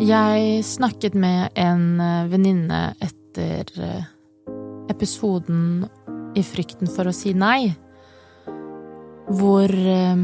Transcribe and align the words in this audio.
Jeg 0.00 0.62
snakket 0.64 1.12
med 1.12 1.52
en 1.60 2.00
eh, 2.00 2.28
venninne 2.32 2.94
etter 3.04 3.68
eh, 3.84 4.04
episoden 4.88 5.82
I 6.32 6.40
frykten 6.40 6.88
for 6.88 7.10
å 7.10 7.12
si 7.12 7.34
nei, 7.36 7.68
hvor 9.28 9.68
eh, 9.68 10.22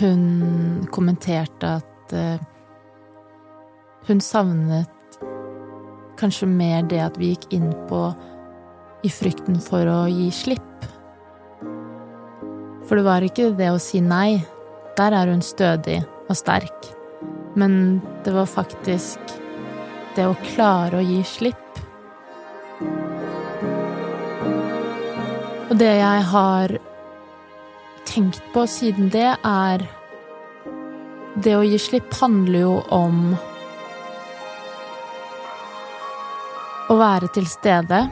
hun 0.00 0.24
kommenterte 0.90 1.70
at 1.78 2.14
hun 4.08 4.20
savnet 4.20 5.20
kanskje 6.18 6.50
mer 6.50 6.82
det 6.90 6.98
at 7.04 7.20
vi 7.20 7.30
gikk 7.30 7.46
inn 7.54 7.70
på 7.86 8.02
i 9.06 9.12
frykten 9.12 9.62
for 9.62 9.86
å 9.86 10.00
gi 10.10 10.28
slipp. 10.34 10.90
For 12.90 12.98
det 12.98 13.06
var 13.06 13.22
ikke 13.22 13.52
det 13.54 13.70
å 13.70 13.80
si 13.82 14.02
nei. 14.02 14.42
Der 14.98 15.14
er 15.14 15.30
hun 15.30 15.46
stødig 15.46 16.02
og 16.26 16.36
sterk. 16.38 16.92
Men 17.54 18.00
det 18.24 18.34
var 18.34 18.46
faktisk 18.50 19.18
det 20.16 20.26
å 20.26 20.36
klare 20.54 20.98
å 20.98 21.04
gi 21.04 21.20
slipp. 21.26 21.60
Og 25.70 25.78
det 25.78 25.92
jeg 25.98 26.24
har 26.30 26.76
tenkt 28.06 28.42
på 28.54 28.66
siden 28.70 29.10
det, 29.10 29.32
er 29.42 29.86
Det 31.34 31.56
å 31.58 31.64
gi 31.66 31.78
slipp 31.82 32.12
handler 32.14 32.60
jo 32.60 32.74
om 32.94 33.32
å 36.92 36.94
være 36.94 37.26
til 37.34 37.48
stede 37.50 38.04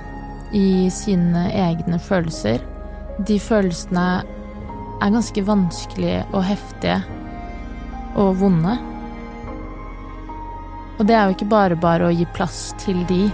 i 0.59 0.91
sine 0.91 1.45
egne 1.55 2.01
følelser. 2.03 2.59
De 3.23 3.39
følelsene 3.39 4.07
er 4.99 5.15
ganske 5.15 5.45
vanskelige 5.47 6.25
og 6.33 6.43
heftige 6.51 6.99
og 8.19 8.35
vonde. 8.43 8.75
Og 11.03 11.09
det 11.09 11.17
er 11.19 11.25
jo 11.27 11.35
ikke 11.35 11.49
bare 11.51 11.75
bare 11.83 12.07
å 12.07 12.15
gi 12.15 12.23
plass 12.31 12.59
til 12.79 13.01
de. 13.09 13.25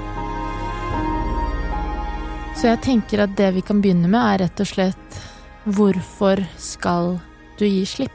Så 2.57 2.71
jeg 2.71 2.81
tenker 2.81 3.21
at 3.21 3.35
det 3.37 3.51
vi 3.59 3.61
kan 3.61 3.83
begynne 3.85 4.09
med, 4.09 4.17
er 4.17 4.47
rett 4.47 4.63
og 4.65 4.71
slett 4.71 5.19
hvorfor 5.77 6.41
skal 6.57 7.19
du 7.61 7.67
gi 7.69 7.85
slipp? 7.85 8.15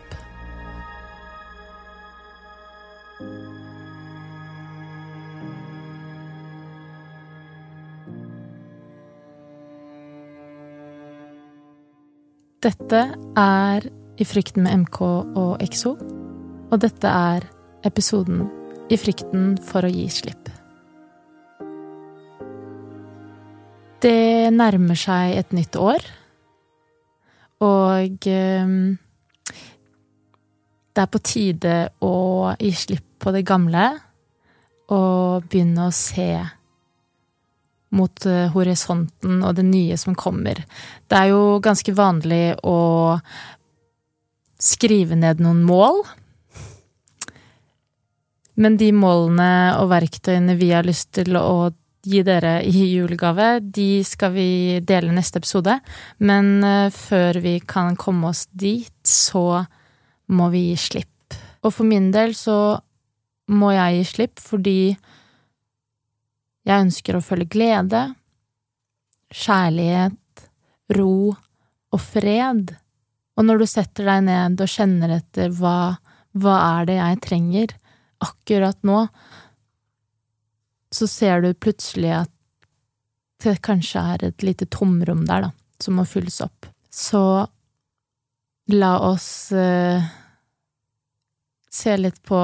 Dette 12.65 13.05
er 13.37 13.87
I 14.17 14.25
frykten 14.25 14.65
med 14.65 14.87
MK 14.87 14.99
og 15.05 15.55
Exo, 15.61 15.93
og 16.73 16.77
dette 16.81 17.13
er 17.29 17.45
episoden 17.85 18.47
i 18.93 18.99
frykten 18.99 19.53
for 19.63 19.85
å 19.85 19.91
gi 19.91 20.05
slipp. 20.11 20.49
Det 24.03 24.51
nærmer 24.53 24.99
seg 24.99 25.37
et 25.39 25.53
nytt 25.55 25.77
år, 25.79 26.03
og 27.63 28.27
ehm, 28.27 28.97
det 30.93 31.05
er 31.05 31.09
på 31.09 31.21
tide 31.23 31.77
å 32.03 32.15
gi 32.59 32.73
slipp 32.77 33.07
på 33.23 33.31
det 33.33 33.45
gamle 33.47 33.85
og 34.91 35.47
begynne 35.47 35.87
å 35.87 35.95
se 35.95 36.27
mot 37.95 38.25
eh, 38.27 38.49
horisonten 38.53 39.39
og 39.45 39.55
det 39.57 39.65
nye 39.65 39.97
som 40.01 40.17
kommer. 40.17 40.59
Det 41.07 41.17
er 41.17 41.31
jo 41.31 41.61
ganske 41.63 41.95
vanlig 41.95 42.57
å 42.67 43.15
skrive 44.59 45.15
ned 45.17 45.41
noen 45.43 45.63
mål 45.65 46.03
men 48.59 48.77
de 48.77 48.91
målene 48.95 49.77
og 49.79 49.89
verktøyene 49.91 50.55
vi 50.59 50.69
har 50.73 50.85
lyst 50.85 51.11
til 51.17 51.37
å 51.39 51.71
gi 52.03 52.19
dere 52.25 52.57
i 52.67 52.83
julegave, 52.91 53.61
de 53.63 54.03
skal 54.05 54.33
vi 54.35 54.79
dele 54.83 55.13
neste 55.15 55.39
episode. 55.39 55.77
Men 56.19 56.63
eh, 56.67 56.89
før 56.91 57.39
vi 57.43 57.57
kan 57.63 57.95
komme 57.99 58.33
oss 58.33 58.45
dit, 58.51 58.95
så 59.07 59.63
må 60.33 60.49
vi 60.51 60.67
gi 60.71 60.79
slipp. 60.89 61.37
Og 61.63 61.71
for 61.71 61.87
min 61.87 62.11
del 62.11 62.35
så 62.35 62.75
må 63.53 63.71
jeg 63.75 63.99
gi 63.99 64.05
slipp 64.11 64.41
fordi 64.43 64.77
jeg 66.63 66.85
ønsker 66.85 67.17
å 67.17 67.23
føle 67.23 67.47
glede, 67.51 68.05
kjærlighet, 69.33 70.45
ro 70.95 71.33
og 71.33 72.01
fred. 72.01 72.75
Og 73.35 73.47
når 73.47 73.63
du 73.63 73.67
setter 73.67 74.07
deg 74.07 74.27
ned 74.27 74.61
og 74.63 74.71
kjenner 74.71 75.17
etter 75.17 75.51
hva, 75.57 75.95
hva 76.39 76.57
er 76.77 76.87
det 76.89 76.99
jeg 76.99 77.21
trenger, 77.25 77.73
akkurat 78.23 78.79
nå, 78.87 79.05
så 80.93 81.07
ser 81.09 81.41
du 81.43 81.53
plutselig 81.53 82.13
at 82.23 82.31
det 83.43 83.57
kanskje 83.65 84.01
er 84.13 84.27
et 84.29 84.45
lite 84.45 84.67
tomrom 84.71 85.25
der, 85.27 85.47
da, 85.47 85.51
som 85.81 85.97
må 85.99 86.05
fylles 86.07 86.39
opp. 86.45 86.69
Så 86.93 87.21
la 88.71 88.91
oss 89.03 89.27
uh, 89.51 89.99
se 91.73 91.97
litt 91.97 92.21
på 92.23 92.39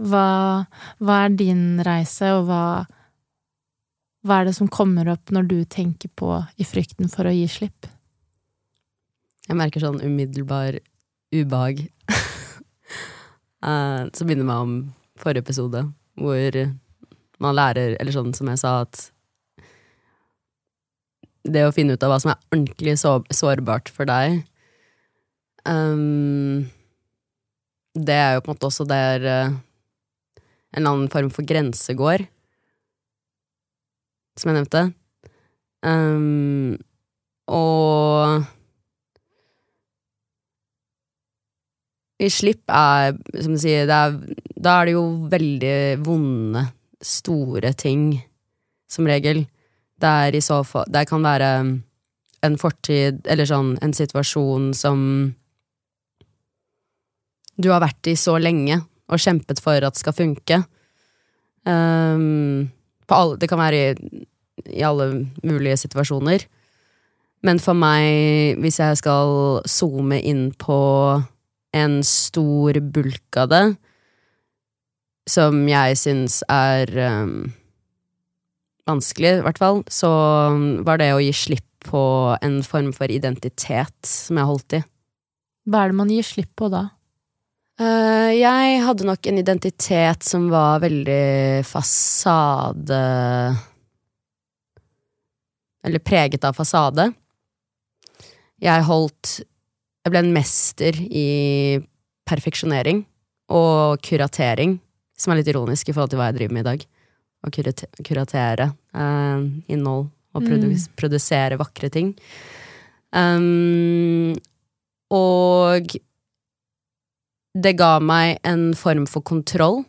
hva, 0.00 0.26
hva 1.02 1.18
er 1.26 1.36
din 1.36 1.64
reise, 1.84 2.30
og 2.38 2.46
hva, 2.48 2.64
hva 4.24 4.40
er 4.40 4.48
det 4.48 4.56
som 4.56 4.70
kommer 4.72 5.10
opp 5.12 5.32
når 5.34 5.50
du 5.50 5.58
tenker 5.68 6.12
på 6.16 6.38
i 6.56 6.66
frykten 6.66 7.10
for 7.12 7.28
å 7.28 7.34
gi 7.34 7.46
slipp? 7.50 7.90
Jeg 9.48 9.58
merker 9.58 9.82
sånn 9.82 10.00
umiddelbar 10.04 10.78
ubehag 11.34 11.82
Uh, 13.60 14.08
så 14.16 14.24
begynner 14.24 14.48
man 14.48 14.64
om 14.64 14.76
forrige 15.20 15.44
episode, 15.44 15.84
hvor 16.20 16.60
man 17.40 17.56
lærer, 17.56 17.96
eller 18.00 18.14
sånn 18.14 18.32
som 18.36 18.48
jeg 18.52 18.60
sa, 18.60 18.80
at 18.84 19.08
det 21.48 21.64
å 21.64 21.72
finne 21.74 21.96
ut 21.96 22.04
av 22.04 22.12
hva 22.12 22.20
som 22.20 22.34
er 22.34 22.42
ordentlig 22.52 22.96
så, 23.00 23.14
sårbart 23.32 23.88
for 23.92 24.08
deg 24.08 24.42
um, 25.64 26.68
Det 27.96 28.16
er 28.16 28.34
jo 28.36 28.42
på 28.44 28.50
en 28.50 28.58
måte 28.58 28.68
også 28.68 28.84
der 28.88 29.24
uh, 29.24 29.56
en 30.76 30.86
annen 30.86 31.08
form 31.10 31.32
for 31.34 31.42
grense 31.42 31.96
går, 31.98 32.22
som 34.38 34.52
jeg 34.52 34.60
nevnte. 34.60 34.82
Um, 35.82 36.76
og 37.50 38.44
I 42.20 42.28
slipp 42.28 42.68
er, 42.68 43.14
som 43.40 43.54
du 43.56 43.60
sier, 43.62 43.88
er, 43.88 44.16
da 44.60 44.80
er 44.80 44.90
det 44.90 44.96
jo 44.96 45.04
veldig 45.32 45.76
vonde, 46.04 46.66
store 47.00 47.72
ting, 47.80 48.12
som 48.90 49.08
regel. 49.08 49.46
Det 50.00 50.10
er 50.26 50.36
i 50.36 50.42
så 50.44 50.58
fall 50.64 50.88
Det 50.92 51.06
kan 51.08 51.24
være 51.24 51.48
en 52.44 52.56
fortid, 52.60 53.22
eller 53.28 53.48
sånn, 53.48 53.74
en 53.84 53.94
situasjon 53.96 54.72
som 54.76 55.00
du 57.60 57.68
har 57.72 57.82
vært 57.84 58.08
i 58.08 58.16
så 58.16 58.38
lenge 58.40 58.80
og 59.10 59.20
kjempet 59.20 59.60
for 59.60 59.84
at 59.84 59.98
skal 59.98 60.16
funke. 60.16 60.62
Um, 61.68 62.70
alle, 63.10 63.36
det 63.40 63.48
kan 63.50 63.60
være 63.60 63.80
i, 63.80 64.24
i 64.78 64.84
alle 64.86 65.10
mulige 65.44 65.80
situasjoner. 65.82 66.46
Men 67.44 67.60
for 67.60 67.76
meg, 67.76 68.60
hvis 68.60 68.78
jeg 68.80 69.00
skal 69.00 69.60
zoome 69.68 70.20
inn 70.20 70.50
på 70.60 70.78
en 71.76 72.00
stor 72.06 72.80
bulk 72.92 73.38
av 73.38 73.50
det, 73.52 73.64
som 75.30 75.62
jeg 75.68 75.98
syns 76.00 76.40
er 76.50 76.90
um, 76.98 77.50
vanskelig, 78.90 79.36
i 79.38 79.44
hvert 79.46 79.60
fall, 79.60 79.82
så 79.90 80.10
var 80.86 81.00
det 81.00 81.12
å 81.14 81.20
gi 81.22 81.32
slipp 81.36 81.66
på 81.86 82.02
en 82.42 82.60
form 82.66 82.90
for 82.96 83.12
identitet 83.12 84.06
som 84.06 84.40
jeg 84.40 84.50
holdt 84.50 84.78
i. 84.80 84.82
Hva 85.70 85.84
er 85.84 85.92
det 85.92 86.00
man 86.00 86.10
gir 86.12 86.26
slipp 86.26 86.52
på 86.58 86.70
da? 86.72 86.88
Uh, 87.80 88.28
jeg 88.36 88.80
hadde 88.84 89.06
nok 89.08 89.26
en 89.30 89.40
identitet 89.40 90.26
som 90.26 90.50
var 90.52 90.82
veldig 90.82 91.62
fasade 91.64 92.98
Eller 95.80 96.02
preget 96.04 96.44
av 96.44 96.58
fasade. 96.58 97.06
Jeg 98.60 98.84
holdt 98.84 99.38
jeg 100.10 100.16
ble 100.16 100.24
en 100.26 100.34
mester 100.34 100.96
i 101.06 101.28
perfeksjonering 102.26 103.04
og 103.54 104.02
kuratering, 104.02 104.78
som 105.14 105.30
er 105.30 105.40
litt 105.40 105.50
ironisk 105.52 105.88
i 105.88 105.94
forhold 105.94 106.10
til 106.10 106.18
hva 106.18 106.30
jeg 106.30 106.40
driver 106.40 106.56
med 106.56 106.64
i 106.64 106.70
dag. 106.70 106.86
Å 107.40 107.50
kuratere 108.04 108.66
uh, 108.74 109.44
innhold 109.70 110.10
og 110.10 110.44
produ 110.44 110.66
mm. 110.68 110.90
produsere 110.98 111.58
vakre 111.60 111.90
ting. 111.94 112.12
Um, 113.14 114.34
og 115.10 115.94
det 117.54 117.72
ga 117.78 117.96
meg 118.02 118.38
en 118.46 118.70
form 118.78 119.06
for 119.10 119.24
kontroll, 119.26 119.82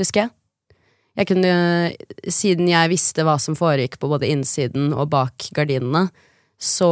husker 0.00 0.26
jeg. 0.26 0.34
Jeg 1.14 1.28
kunne, 1.30 1.50
siden 2.26 2.70
jeg 2.70 2.90
visste 2.90 3.24
hva 3.26 3.36
som 3.38 3.56
foregikk 3.56 4.00
på 4.02 4.08
både 4.10 4.30
innsiden 4.32 4.92
og 4.96 5.12
bak 5.12 5.50
gardinene, 5.54 6.08
så 6.58 6.90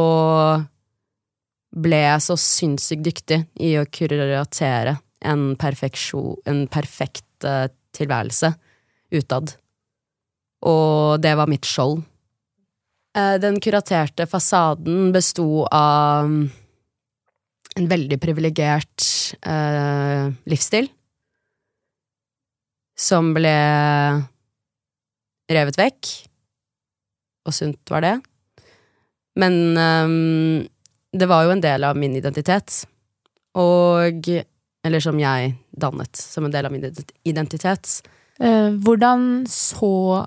ble 1.73 1.99
jeg 2.03 2.23
så 2.25 2.37
sinnssykt 2.39 3.05
dyktig 3.05 3.39
i 3.65 3.73
å 3.79 3.87
kuratere 3.89 4.97
en, 5.23 5.45
en 5.57 6.63
perfekt 6.71 7.47
uh, 7.47 7.67
tilværelse 7.95 8.53
utad. 9.13 9.55
Og 10.63 11.21
det 11.23 11.33
var 11.39 11.49
mitt 11.51 11.67
skjold. 11.67 12.03
Uh, 13.17 13.37
Den 13.41 13.59
kuraterte 13.61 14.27
fasaden 14.29 15.11
besto 15.15 15.65
av 15.69 16.29
en 17.73 17.89
veldig 17.89 18.19
privilegert 18.21 19.07
uh, 19.47 20.29
livsstil. 20.49 20.91
Som 22.93 23.33
ble 23.33 23.55
revet 25.49 25.79
vekk. 25.79 26.11
Og 27.49 27.55
sunt 27.57 27.91
var 27.91 28.05
det. 28.05 28.13
Men 29.41 29.55
ehm, 29.81 30.67
det 31.13 31.29
var 31.29 31.45
jo 31.45 31.53
en 31.53 31.61
del 31.61 31.85
av 31.85 31.97
min 31.97 32.15
identitet. 32.17 32.83
Og 33.59 34.29
Eller 34.83 34.99
som 34.99 35.19
jeg 35.19 35.53
dannet 35.71 36.19
som 36.19 36.43
en 36.43 36.51
del 36.51 36.65
av 36.67 36.73
min 36.73 36.83
identitet. 37.23 38.01
Eh, 38.39 38.73
hvordan 38.83 39.45
så 39.47 40.25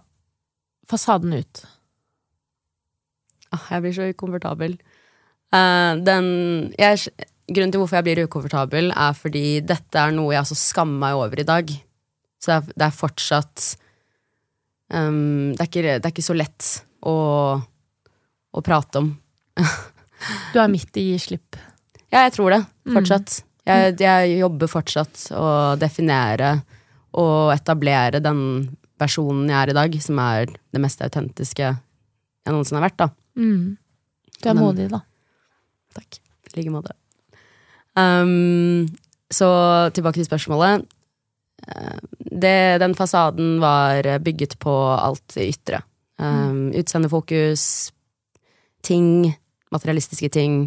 fasaden 0.88 1.34
ut? 1.36 1.64
Ah, 3.52 3.66
jeg 3.74 3.82
blir 3.82 3.92
så 3.92 4.06
ukomfortabel. 4.08 4.78
Eh, 5.52 5.92
den 6.06 6.28
jeg, 6.78 7.10
Grunnen 7.46 7.70
til 7.70 7.78
hvorfor 7.78 8.00
jeg 8.00 8.06
blir 8.08 8.24
ukomfortabel, 8.24 8.88
er 8.90 9.12
fordi 9.14 9.60
dette 9.62 10.00
er 10.00 10.14
noe 10.14 10.32
jeg 10.32 10.40
altså 10.40 10.56
skammer 10.58 10.98
meg 10.98 11.18
over 11.20 11.38
i 11.38 11.46
dag. 11.46 11.68
Så 12.42 12.48
det 12.48 12.56
er, 12.56 12.72
det 12.72 12.86
er 12.88 12.96
fortsatt 12.96 13.66
um, 14.90 15.52
det, 15.54 15.60
er 15.60 15.68
ikke, 15.68 15.84
det 15.84 16.00
er 16.00 16.10
ikke 16.10 16.26
så 16.26 16.34
lett 16.34 16.70
å, 17.06 17.14
å 18.50 18.64
prate 18.66 19.04
om. 19.04 19.12
Du 20.52 20.60
er 20.62 20.70
midt 20.72 20.96
i 21.00 21.08
slipp. 21.20 21.58
Ja, 22.12 22.24
jeg 22.26 22.34
tror 22.36 22.54
det. 22.54 22.62
Fortsatt. 22.94 23.40
Jeg, 23.66 23.96
jeg 23.98 24.36
jobber 24.38 24.70
fortsatt 24.70 25.24
å 25.34 25.46
definere 25.80 26.60
og 27.18 27.50
etablere 27.54 28.20
den 28.22 28.40
versjonen 29.00 29.48
jeg 29.50 29.58
er 29.58 29.72
i 29.72 29.76
dag, 29.76 29.96
som 30.04 30.20
er 30.22 30.52
det 30.54 30.82
mest 30.82 31.02
autentiske 31.04 31.66
jeg 31.66 32.54
noensinne 32.54 32.78
har 32.78 32.86
vært, 32.86 33.00
da. 33.00 33.08
Mm. 33.36 33.76
Du 34.38 34.48
er 34.48 34.56
modig, 34.58 34.86
da. 34.92 35.00
Takk. 35.96 36.20
I 36.46 36.54
like 36.60 36.72
måte. 36.72 36.94
Um, 37.98 38.86
så 39.32 39.48
tilbake 39.96 40.20
til 40.20 40.28
spørsmålet. 40.28 40.86
Eh, 41.66 41.98
Det, 42.36 42.78
den 42.82 42.94
fasaden 42.94 43.58
var 43.62 44.04
bygget 44.20 44.58
på 44.60 44.72
alt 44.92 45.24
det 45.34 45.48
ytre. 45.54 45.82
Um, 46.20 46.70
Utseendefokus, 46.76 47.90
ting, 48.84 49.34
materialistiske 49.76 50.32
ting, 50.32 50.66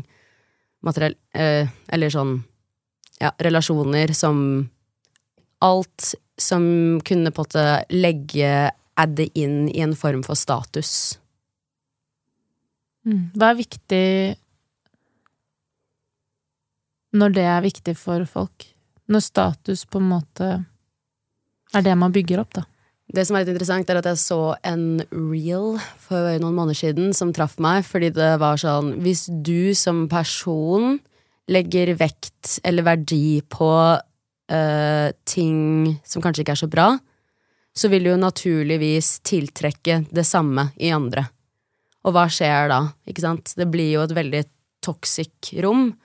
materiell, 0.86 1.18
eh, 1.34 1.68
eller 1.90 2.14
sånn 2.14 2.38
ja, 3.20 3.34
relasjoner 3.40 4.14
som 4.16 4.70
Alt 5.60 6.14
som 6.40 6.64
kunne 7.04 7.34
på 7.36 7.42
en 7.42 7.48
måte 7.50 7.64
legge 7.92 8.70
adde 8.96 9.26
inn 9.36 9.66
i 9.68 9.82
en 9.84 9.92
form 9.92 10.22
for 10.24 10.40
status. 10.40 11.20
Mm. 13.04 13.26
Hva 13.36 13.50
er 13.52 13.58
viktig 13.60 14.06
når 17.20 17.36
det 17.36 17.46
er 17.52 17.66
viktig 17.66 17.96
for 18.00 18.24
folk? 18.24 18.70
Når 19.12 19.26
status 19.26 19.84
på 19.84 20.00
en 20.00 20.10
måte 20.14 20.50
er 21.76 21.86
det 21.86 21.96
man 22.00 22.14
bygger 22.16 22.44
opp, 22.44 22.54
da. 22.56 22.64
Det 23.10 23.24
som 23.26 23.36
er 23.36 23.42
litt 23.42 23.56
interessant, 23.56 23.90
er 23.90 23.98
at 23.98 24.06
jeg 24.06 24.22
så 24.22 24.54
en 24.70 25.00
reel 25.10 25.80
for 25.98 26.30
noen 26.42 26.54
måneder 26.54 26.78
siden 26.78 27.14
som 27.18 27.32
traff 27.34 27.56
meg, 27.62 27.82
fordi 27.88 28.12
det 28.14 28.36
var 28.42 28.60
sånn 28.62 29.00
Hvis 29.02 29.26
du 29.30 29.74
som 29.78 30.06
person 30.12 31.00
legger 31.50 31.96
vekt 31.98 32.60
eller 32.62 32.86
verdi 32.86 33.42
på 33.50 33.72
uh, 33.98 35.08
ting 35.26 35.96
som 36.06 36.22
kanskje 36.22 36.46
ikke 36.46 36.54
er 36.54 36.62
så 36.62 36.70
bra, 36.70 36.92
så 37.74 37.90
vil 37.90 38.06
du 38.06 38.12
jo 38.12 38.22
naturligvis 38.22 39.16
tiltrekke 39.26 40.04
det 40.14 40.26
samme 40.28 40.68
i 40.78 40.92
andre. 40.94 41.26
Og 42.06 42.14
hva 42.14 42.28
skjer 42.30 42.70
da? 42.70 42.80
Ikke 43.10 43.26
sant? 43.26 43.56
Det 43.58 43.66
blir 43.74 43.90
jo 43.96 44.04
et 44.06 44.14
veldig 44.14 44.44
toxic 44.86 45.56
rom, 45.66 45.96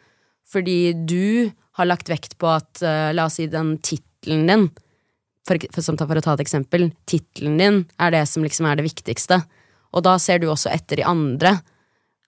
fordi 0.48 0.94
du 1.04 1.52
har 1.76 1.90
lagt 1.90 2.08
vekt 2.08 2.38
på 2.40 2.48
at, 2.48 2.80
uh, 2.80 3.12
la 3.12 3.28
oss 3.28 3.36
si, 3.42 3.50
den 3.52 3.76
tittelen 3.84 4.48
din 4.48 4.66
for, 5.44 5.60
for, 5.76 6.18
å 6.18 6.24
ta 6.24 6.34
et 6.34 6.44
eksempel, 6.44 6.88
tittelen 7.08 7.58
din 7.60 7.80
er 8.00 8.14
det 8.14 8.24
som 8.30 8.44
liksom 8.44 8.68
er 8.68 8.80
det 8.80 8.86
viktigste. 8.88 9.42
Og 9.94 10.04
da 10.06 10.16
ser 10.22 10.40
du 10.40 10.48
også 10.50 10.72
etter 10.72 11.02
i 11.02 11.06
andre 11.06 11.58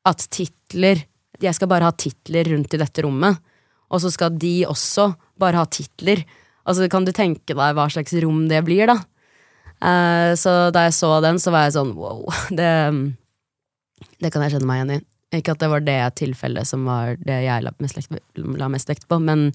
at 0.06 0.22
titler 0.30 1.02
Jeg 1.42 1.52
skal 1.52 1.68
bare 1.68 1.84
ha 1.84 1.92
titler 1.92 2.48
rundt 2.48 2.72
i 2.72 2.78
dette 2.80 3.02
rommet, 3.04 3.36
og 3.92 4.00
så 4.00 4.08
skal 4.08 4.38
de 4.40 4.62
også 4.64 5.10
bare 5.36 5.60
ha 5.60 5.66
titler. 5.68 6.22
Altså, 6.64 6.86
kan 6.88 7.04
du 7.04 7.12
tenke 7.12 7.52
deg 7.52 7.74
hva 7.76 7.84
slags 7.92 8.14
rom 8.24 8.46
det 8.48 8.62
blir, 8.64 8.88
da? 8.88 8.96
Uh, 9.76 10.32
så 10.32 10.70
da 10.72 10.86
jeg 10.86 10.94
så 10.96 11.10
den, 11.20 11.36
så 11.36 11.52
var 11.52 11.66
jeg 11.66 11.74
sånn 11.76 11.92
wow, 11.98 12.22
det, 12.58 12.70
det 14.24 14.32
kan 14.32 14.46
jeg 14.46 14.56
kjenne 14.56 14.70
meg 14.70 14.80
igjen 14.80 14.94
i. 14.96 15.00
Ikke 15.36 15.52
at 15.52 15.60
det 15.60 15.68
var 15.68 15.84
det 15.84 15.98
tilfellet 16.22 16.68
som 16.68 16.86
var 16.88 17.18
det 17.20 17.40
jeg 17.44 17.66
la 17.66 17.74
mest, 17.82 17.98
lekt- 17.98 18.40
la 18.56 18.70
mest 18.72 18.88
vekt 18.88 19.04
på, 19.10 19.18
men, 19.20 19.50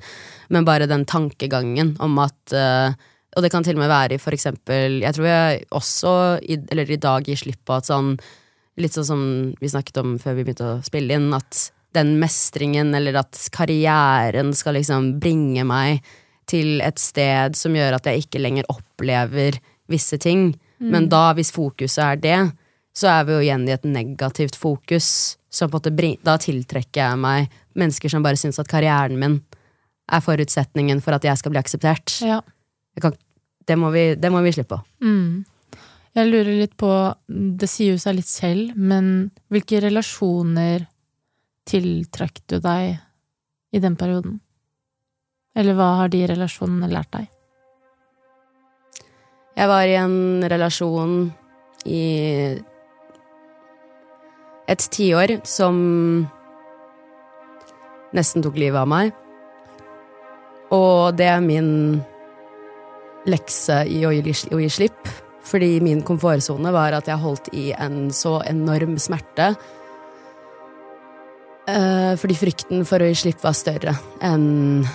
men 0.53 0.67
bare 0.67 0.89
den 0.91 1.07
tankegangen 1.09 1.95
om 2.03 2.19
at 2.21 2.53
eh, 2.53 2.93
Og 3.35 3.43
det 3.45 3.51
kan 3.53 3.63
til 3.63 3.77
og 3.77 3.83
med 3.83 3.91
være 3.91 4.17
i 4.17 4.21
for 4.21 4.35
eksempel 4.35 4.99
Jeg 4.99 5.15
tror 5.15 5.27
jeg 5.29 5.61
også, 5.71 6.13
i, 6.43 6.57
eller 6.73 6.89
i 6.91 6.99
dag, 6.99 7.27
gir 7.27 7.39
slipp 7.39 7.61
på 7.67 7.77
at 7.77 7.87
sånn 7.87 8.15
Litt 8.81 8.95
sånn 8.95 9.07
som 9.07 9.21
vi 9.59 9.69
snakket 9.69 9.99
om 10.01 10.17
før 10.19 10.37
vi 10.37 10.45
begynte 10.47 10.67
å 10.67 10.81
spille 10.85 11.17
inn, 11.19 11.27
at 11.35 11.65
den 11.91 12.13
mestringen, 12.21 12.93
eller 12.95 13.17
at 13.19 13.35
karrieren 13.51 14.53
skal 14.55 14.77
liksom 14.77 15.09
bringe 15.19 15.65
meg 15.67 15.99
til 16.49 16.79
et 16.81 16.99
sted 16.99 17.57
som 17.59 17.75
gjør 17.75 17.97
at 17.97 18.07
jeg 18.07 18.23
ikke 18.23 18.39
lenger 18.39 18.69
opplever 18.71 19.59
visse 19.91 20.15
ting. 20.23 20.53
Men 20.79 21.09
da, 21.11 21.33
hvis 21.37 21.51
fokuset 21.53 21.99
er 22.05 22.21
det, 22.23 22.39
så 22.95 23.11
er 23.11 23.27
vi 23.27 23.35
jo 23.35 23.43
igjen 23.43 23.67
i 23.67 23.75
et 23.75 23.85
negativt 23.87 24.55
fokus. 24.59 25.37
Så 25.51 25.67
på 25.67 25.77
en 25.77 25.91
måte, 25.91 26.15
da 26.23 26.37
tiltrekker 26.41 27.03
jeg 27.03 27.19
meg 27.21 27.51
mennesker 27.77 28.11
som 28.11 28.23
bare 28.23 28.39
syns 28.39 28.59
at 28.59 28.71
karrieren 28.71 29.19
min 29.19 29.41
er 30.11 30.23
forutsetningen 30.23 31.03
for 31.03 31.15
at 31.15 31.27
jeg 31.27 31.39
skal 31.39 31.53
bli 31.53 31.61
akseptert. 31.61 32.17
Ja. 32.25 32.41
Kan, 32.99 33.15
det, 33.67 33.77
må 33.79 33.91
vi, 33.93 34.15
det 34.19 34.31
må 34.33 34.41
vi 34.43 34.51
slippe 34.51 34.75
på. 34.75 35.05
Mm. 35.05 35.43
Jeg 36.11 36.27
lurer 36.27 36.57
litt 36.59 36.73
på 36.75 36.91
Det 37.31 37.69
sier 37.71 37.95
jo 37.95 38.01
seg 38.01 38.17
litt 38.17 38.27
selv, 38.27 38.73
men 38.75 39.29
hvilke 39.53 39.79
relasjoner 39.83 40.87
tiltrakk 41.69 42.41
du 42.51 42.57
deg 42.59 42.97
i 43.71 43.79
den 43.79 43.95
perioden? 43.95 44.41
Eller 45.55 45.75
hva 45.77 45.93
har 46.01 46.11
de 46.11 46.25
relasjonene 46.31 46.89
lært 46.91 47.11
deg? 47.15 47.29
Jeg 49.55 49.67
var 49.67 49.87
i 49.87 49.97
en 49.99 50.43
relasjon 50.51 51.15
i 51.85 52.03
et 54.71 54.85
tiår 54.95 55.39
som 55.47 55.75
nesten 58.15 58.43
tok 58.43 58.59
livet 58.59 58.79
av 58.79 58.87
meg. 58.89 59.11
Og 60.71 61.17
det 61.19 61.27
er 61.27 61.43
min 61.43 61.99
lekse 63.29 63.83
i 63.89 64.01
å 64.07 64.13
gi, 64.15 64.33
å 64.53 64.61
gi 64.61 64.69
slipp, 64.71 65.11
fordi 65.45 65.79
min 65.83 66.01
komfortsone 66.05 66.71
var 66.73 66.95
at 66.95 67.09
jeg 67.09 67.21
holdt 67.21 67.51
i 67.57 67.69
en 67.73 68.09
så 68.15 68.39
enorm 68.47 68.97
smerte. 69.01 69.51
Eh, 71.69 72.13
fordi 72.17 72.37
frykten 72.39 72.85
for 72.87 73.01
å 73.01 73.09
gi 73.09 73.19
slipp 73.25 73.43
var 73.43 73.57
større 73.57 73.95
enn 74.25 74.85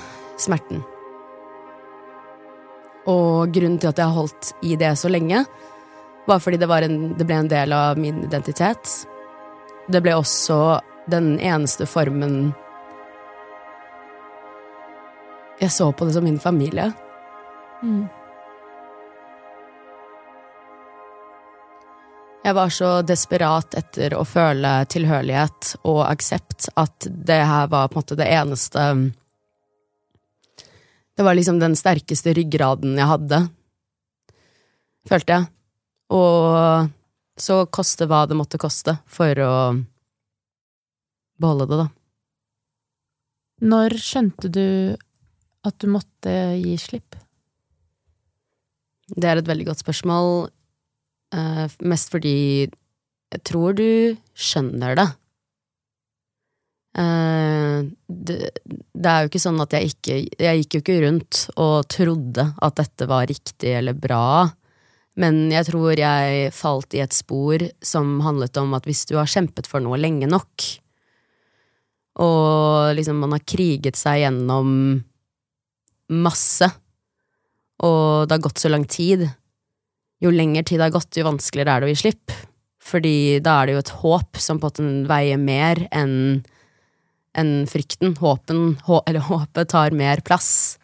smerten. 0.40 0.82
Og 3.06 3.52
grunnen 3.54 3.78
til 3.78 3.92
at 3.92 4.02
jeg 4.02 4.16
holdt 4.16 4.52
i 4.66 4.74
det 4.78 4.96
så 4.98 5.10
lenge, 5.12 5.44
var 6.26 6.42
fordi 6.42 6.58
det, 6.58 6.66
var 6.66 6.82
en, 6.82 7.12
det 7.14 7.26
ble 7.26 7.38
en 7.38 7.50
del 7.50 7.72
av 7.72 7.98
min 7.98 8.24
identitet. 8.26 9.06
Det 9.86 10.02
ble 10.02 10.16
også 10.18 10.80
den 11.10 11.36
eneste 11.38 11.86
formen 11.86 12.54
Jeg 15.56 15.72
så 15.72 15.86
på 15.88 16.04
det 16.04 16.12
som 16.12 16.24
min 16.26 16.36
familie. 16.36 16.90
Mm. 17.80 18.08
Jeg 22.46 22.54
var 22.54 22.70
så 22.70 22.88
desperat 23.02 23.74
etter 23.74 24.14
å 24.14 24.20
føle 24.22 24.84
tilhørighet 24.86 25.72
og 25.82 26.04
aksept 26.06 26.68
at 26.78 27.08
det 27.10 27.40
her 27.42 27.66
var 27.72 27.88
på 27.90 27.98
en 27.98 28.04
måte 28.04 28.18
det 28.20 28.28
eneste 28.30 28.84
Det 31.18 31.26
var 31.26 31.34
liksom 31.34 31.58
den 31.58 31.74
sterkeste 31.74 32.36
ryggraden 32.38 32.94
jeg 33.00 33.10
hadde, 33.10 33.40
følte 35.10 35.40
jeg. 35.40 35.48
Og 36.14 36.92
så 37.40 37.56
koste 37.66 38.06
hva 38.06 38.22
det 38.30 38.38
måtte 38.38 38.60
koste 38.62 38.98
for 39.10 39.42
å 39.42 39.52
beholde 41.40 41.66
det, 41.66 41.78
da. 41.82 41.88
Når 43.74 43.96
skjønte 43.98 44.52
du 44.52 44.66
at 45.66 45.80
du 45.82 45.88
måtte 45.90 46.36
gi 46.60 46.76
slipp? 46.78 47.16
Det 49.16 49.32
er 49.32 49.40
et 49.40 49.48
veldig 49.48 49.72
godt 49.72 49.82
spørsmål. 49.82 50.52
Eh, 51.34 51.66
mest 51.82 52.12
fordi 52.12 52.36
jeg 52.66 53.42
tror 53.46 53.74
du 53.78 54.16
skjønner 54.36 54.98
det. 54.98 55.08
Uh. 56.96 57.90
Det 58.06 58.52
det 58.96 59.10
er 59.10 59.24
jo 59.24 59.28
ikke 59.28 59.42
sånn 59.42 59.60
at 59.60 59.74
jeg 59.76 59.90
ikke 59.90 60.14
Jeg 60.40 60.60
gikk 60.62 60.74
jo 60.74 60.80
ikke 60.80 61.00
rundt 61.04 61.40
og 61.60 61.74
trodde 61.92 62.46
at 62.64 62.78
dette 62.80 63.08
var 63.10 63.28
riktig 63.28 63.74
eller 63.76 63.92
bra. 63.92 64.48
Men 65.20 65.46
jeg 65.52 65.68
tror 65.68 65.96
jeg 66.00 66.54
falt 66.56 66.96
i 66.96 67.02
et 67.04 67.14
spor 67.16 67.62
som 67.84 68.18
handlet 68.24 68.56
om 68.60 68.74
at 68.76 68.88
hvis 68.88 69.04
du 69.08 69.14
har 69.16 69.30
kjempet 69.30 69.68
for 69.68 69.84
noe 69.84 69.96
lenge 70.00 70.28
nok, 70.28 70.66
og 72.20 72.96
liksom 72.96 73.20
man 73.24 73.36
har 73.36 73.44
kriget 73.48 73.96
seg 73.96 74.22
gjennom 74.24 74.68
masse, 76.12 76.68
og 77.80 78.28
det 78.28 78.36
har 78.36 78.44
gått 78.44 78.60
så 78.60 78.72
lang 78.72 78.84
tid, 78.88 79.24
jo 80.22 80.32
lenger 80.32 80.64
tid 80.66 80.80
det 80.80 80.88
har 80.88 80.94
gått, 80.94 81.16
jo 81.16 81.26
vanskeligere 81.26 81.74
er 81.74 81.82
det 81.82 81.88
å 81.88 81.92
gi 81.92 82.02
slipp. 82.06 82.34
Fordi 82.86 83.16
da 83.42 83.60
er 83.60 83.68
det 83.68 83.74
jo 83.76 83.82
et 83.82 83.94
håp 84.02 84.38
som 84.40 84.60
på 84.62 84.70
en 84.80 85.02
veier 85.08 85.40
mer 85.40 85.82
enn 85.90 86.44
en 87.36 87.52
frykten. 87.68 88.14
Håpen, 88.20 88.78
hå, 88.86 89.02
eller 89.06 89.26
håpet 89.30 89.72
tar 89.72 89.96
mer 89.96 90.22
plass. 90.26 90.78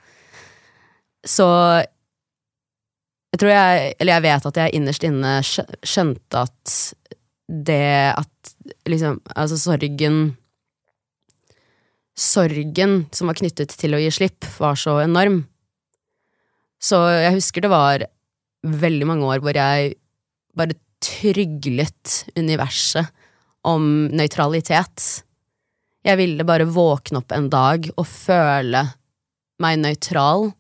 Så 1.25 1.47
jeg 3.33 3.39
tror 3.41 3.53
jeg 3.53 3.93
Eller 4.03 4.17
jeg 4.17 4.25
vet 4.25 4.47
at 4.49 4.57
jeg 4.59 4.73
innerst 4.77 5.05
inne 5.07 5.37
skjønte 5.47 6.41
at 6.41 6.73
det 7.47 8.11
at 8.11 8.51
liksom 8.91 9.21
Altså 9.39 9.59
sorgen 9.61 10.17
Sorgen 12.19 12.97
som 13.15 13.31
var 13.31 13.39
knyttet 13.39 13.73
til 13.79 13.95
å 13.97 14.01
gi 14.03 14.11
slipp, 14.13 14.45
var 14.61 14.77
så 14.77 14.99
enorm. 15.01 15.39
Så 16.83 16.99
jeg 17.09 17.39
husker 17.39 17.65
det 17.65 17.71
var 17.73 18.05
veldig 18.63 19.09
mange 19.09 19.29
år 19.29 19.43
hvor 19.43 19.57
jeg 19.59 19.95
bare 20.59 20.79
tryglet 21.03 22.23
universet 22.39 23.11
om 23.67 24.09
nøytralitet. 24.15 25.23
Jeg 26.03 26.19
ville 26.19 26.47
bare 26.47 26.67
våkne 26.67 27.23
opp 27.23 27.35
en 27.35 27.49
dag 27.51 27.87
og 27.95 28.07
føle 28.09 28.85
meg 29.63 29.81
nøytral, 29.83 30.51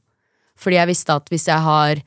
fordi 0.58 0.78
jeg 0.78 0.90
visste 0.92 1.18
at 1.18 1.30
hvis 1.32 1.48
jeg 1.50 1.66
har 1.66 2.02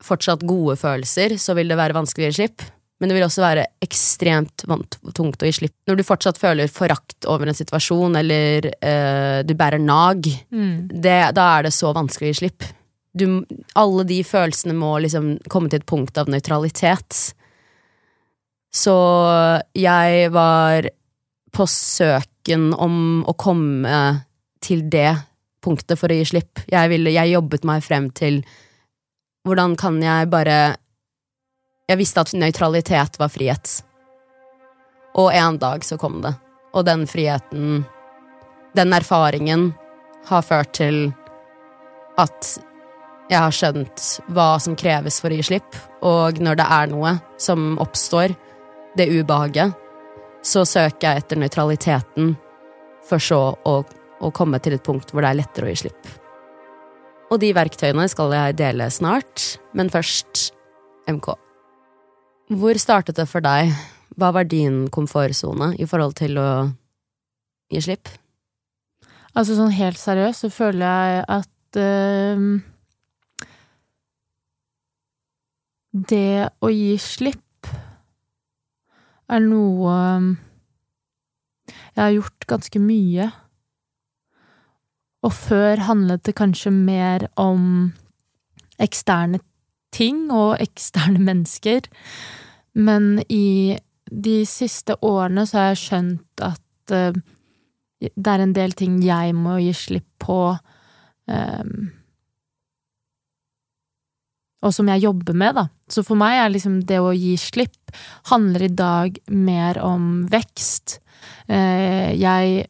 fortsatt 0.00 0.44
gode 0.48 0.78
følelser, 0.80 1.36
så 1.36 1.52
vil 1.56 1.68
det 1.68 1.76
være 1.76 1.96
vanskelig 1.96 2.28
å 2.28 2.30
gi 2.30 2.38
slipp. 2.40 2.64
Men 3.00 3.08
det 3.08 3.16
vil 3.16 3.24
også 3.24 3.40
være 3.40 3.64
ekstremt 3.84 4.64
tungt 5.16 5.40
å 5.40 5.48
gi 5.48 5.54
slipp. 5.56 5.74
Når 5.88 6.00
du 6.00 6.04
fortsatt 6.04 6.40
føler 6.40 6.72
forakt 6.72 7.24
over 7.28 7.48
en 7.48 7.56
situasjon, 7.56 8.16
eller 8.20 8.68
uh, 8.76 9.40
du 9.44 9.54
bærer 9.56 9.80
nag, 9.80 10.28
mm. 10.52 10.74
det, 10.92 11.20
da 11.36 11.46
er 11.56 11.68
det 11.68 11.72
så 11.76 11.94
vanskelig 11.96 12.28
å 12.28 12.32
gi 12.34 12.40
slipp. 12.42 12.68
Du, 13.12 13.42
alle 13.74 14.04
de 14.06 14.20
følelsene 14.24 14.74
må 14.76 14.92
liksom 15.02 15.34
komme 15.50 15.70
til 15.70 15.80
et 15.80 15.88
punkt 15.88 16.18
av 16.20 16.30
nøytralitet. 16.30 17.34
Så 18.70 18.94
jeg 19.74 20.30
var 20.30 20.86
på 21.50 21.66
søken 21.66 22.70
om 22.78 23.24
å 23.26 23.34
komme 23.34 24.02
til 24.62 24.84
det 24.90 25.16
punktet 25.64 25.98
for 25.98 26.12
å 26.12 26.20
gi 26.20 26.28
slipp. 26.30 26.62
Jeg, 26.70 26.90
ville, 26.92 27.12
jeg 27.12 27.34
jobbet 27.34 27.66
meg 27.68 27.82
frem 27.84 28.08
til 28.14 28.40
hvordan 29.46 29.74
kan 29.80 29.98
jeg 30.02 30.28
bare 30.30 30.76
Jeg 31.90 31.98
visste 31.98 32.22
at 32.22 32.30
nøytralitet 32.38 33.16
var 33.18 33.32
frihet. 33.34 33.80
Og 35.18 35.32
en 35.34 35.56
dag 35.58 35.82
så 35.82 35.96
kom 35.98 36.20
det. 36.22 36.30
Og 36.70 36.84
den 36.86 37.02
friheten, 37.10 37.80
den 38.78 38.92
erfaringen, 38.94 39.72
har 40.30 40.44
ført 40.46 40.70
til 40.78 41.08
at 42.14 42.60
jeg 43.30 43.38
har 43.38 43.54
skjønt 43.54 44.06
hva 44.34 44.56
som 44.62 44.74
kreves 44.78 45.20
for 45.22 45.30
å 45.30 45.38
gi 45.38 45.46
slipp, 45.52 45.76
og 46.02 46.40
når 46.42 46.58
det 46.58 46.66
er 46.66 46.90
noe 46.90 47.14
som 47.38 47.76
oppstår, 47.82 48.34
det 48.98 49.06
ubehaget, 49.12 49.76
så 50.42 50.64
søker 50.66 51.06
jeg 51.06 51.22
etter 51.22 51.38
nøytraliteten, 51.38 52.32
for 53.06 53.22
så 53.22 53.40
å, 53.54 53.74
å, 54.18 54.30
komme 54.34 54.58
til 54.62 54.74
et 54.74 54.84
punkt 54.86 55.12
hvor 55.12 55.22
det 55.22 55.30
er 55.30 55.38
lettere 55.42 55.68
å 55.68 55.70
gi 55.70 55.82
slipp. 55.84 56.10
Og 57.30 57.38
de 57.42 57.52
verktøyene 57.54 58.08
skal 58.10 58.34
jeg 58.34 58.58
dele 58.58 58.88
snart, 58.90 59.44
men 59.78 59.92
først 59.92 60.50
MK. 61.10 61.30
Hvor 62.58 62.82
startet 62.82 63.20
det 63.20 63.28
for 63.30 63.46
deg? 63.46 63.70
Hva 64.18 64.32
var 64.34 64.48
din 64.50 64.88
komfortsone 64.90 65.76
i 65.78 65.86
forhold 65.86 66.16
til 66.18 66.40
å 66.42 66.48
gi 67.70 67.84
slipp? 67.86 68.10
Altså 69.38 69.54
sånn 69.54 69.70
helt 69.76 70.00
seriøst 70.02 70.48
så 70.48 70.50
føler 70.50 70.82
jeg 70.82 71.24
at 71.38 71.78
uh, 71.78 72.58
Det 75.90 76.50
å 76.62 76.70
gi 76.70 76.94
slipp 77.02 77.70
er 79.30 79.42
noe 79.42 79.94
um, 80.20 80.30
jeg 81.70 82.02
har 82.02 82.14
gjort 82.14 82.46
ganske 82.50 82.82
mye. 82.82 83.26
Og 85.26 85.34
før 85.34 85.82
handlet 85.88 86.24
det 86.26 86.36
kanskje 86.38 86.72
mer 86.72 87.26
om 87.38 87.92
eksterne 88.80 89.42
ting 89.94 90.28
og 90.30 90.56
eksterne 90.66 91.20
mennesker. 91.26 91.90
Men 92.78 93.18
i 93.28 93.76
de 94.10 94.40
siste 94.46 94.96
årene 95.06 95.46
så 95.46 95.58
har 95.58 95.72
jeg 95.72 95.84
skjønt 95.84 96.44
at 96.46 96.94
uh, 96.94 97.18
det 98.00 98.32
er 98.32 98.42
en 98.46 98.54
del 98.56 98.72
ting 98.78 99.00
jeg 99.04 99.34
må 99.36 99.58
gi 99.60 99.74
slipp 99.76 100.08
på. 100.22 100.42
Um, 101.26 101.90
og 104.60 104.74
som 104.76 104.88
jeg 104.92 105.04
jobber 105.06 105.36
med, 105.36 105.56
da. 105.56 105.66
Så 105.88 106.04
for 106.06 106.20
meg 106.20 106.36
er 106.36 106.52
liksom 106.52 106.80
det 106.88 107.00
å 107.00 107.14
gi 107.16 107.36
slipp 107.40 107.94
handler 108.30 108.66
i 108.66 108.74
dag 108.76 109.16
mer 109.32 109.80
om 109.82 110.26
vekst. 110.30 110.98
Eh, 111.48 112.12
jeg, 112.20 112.66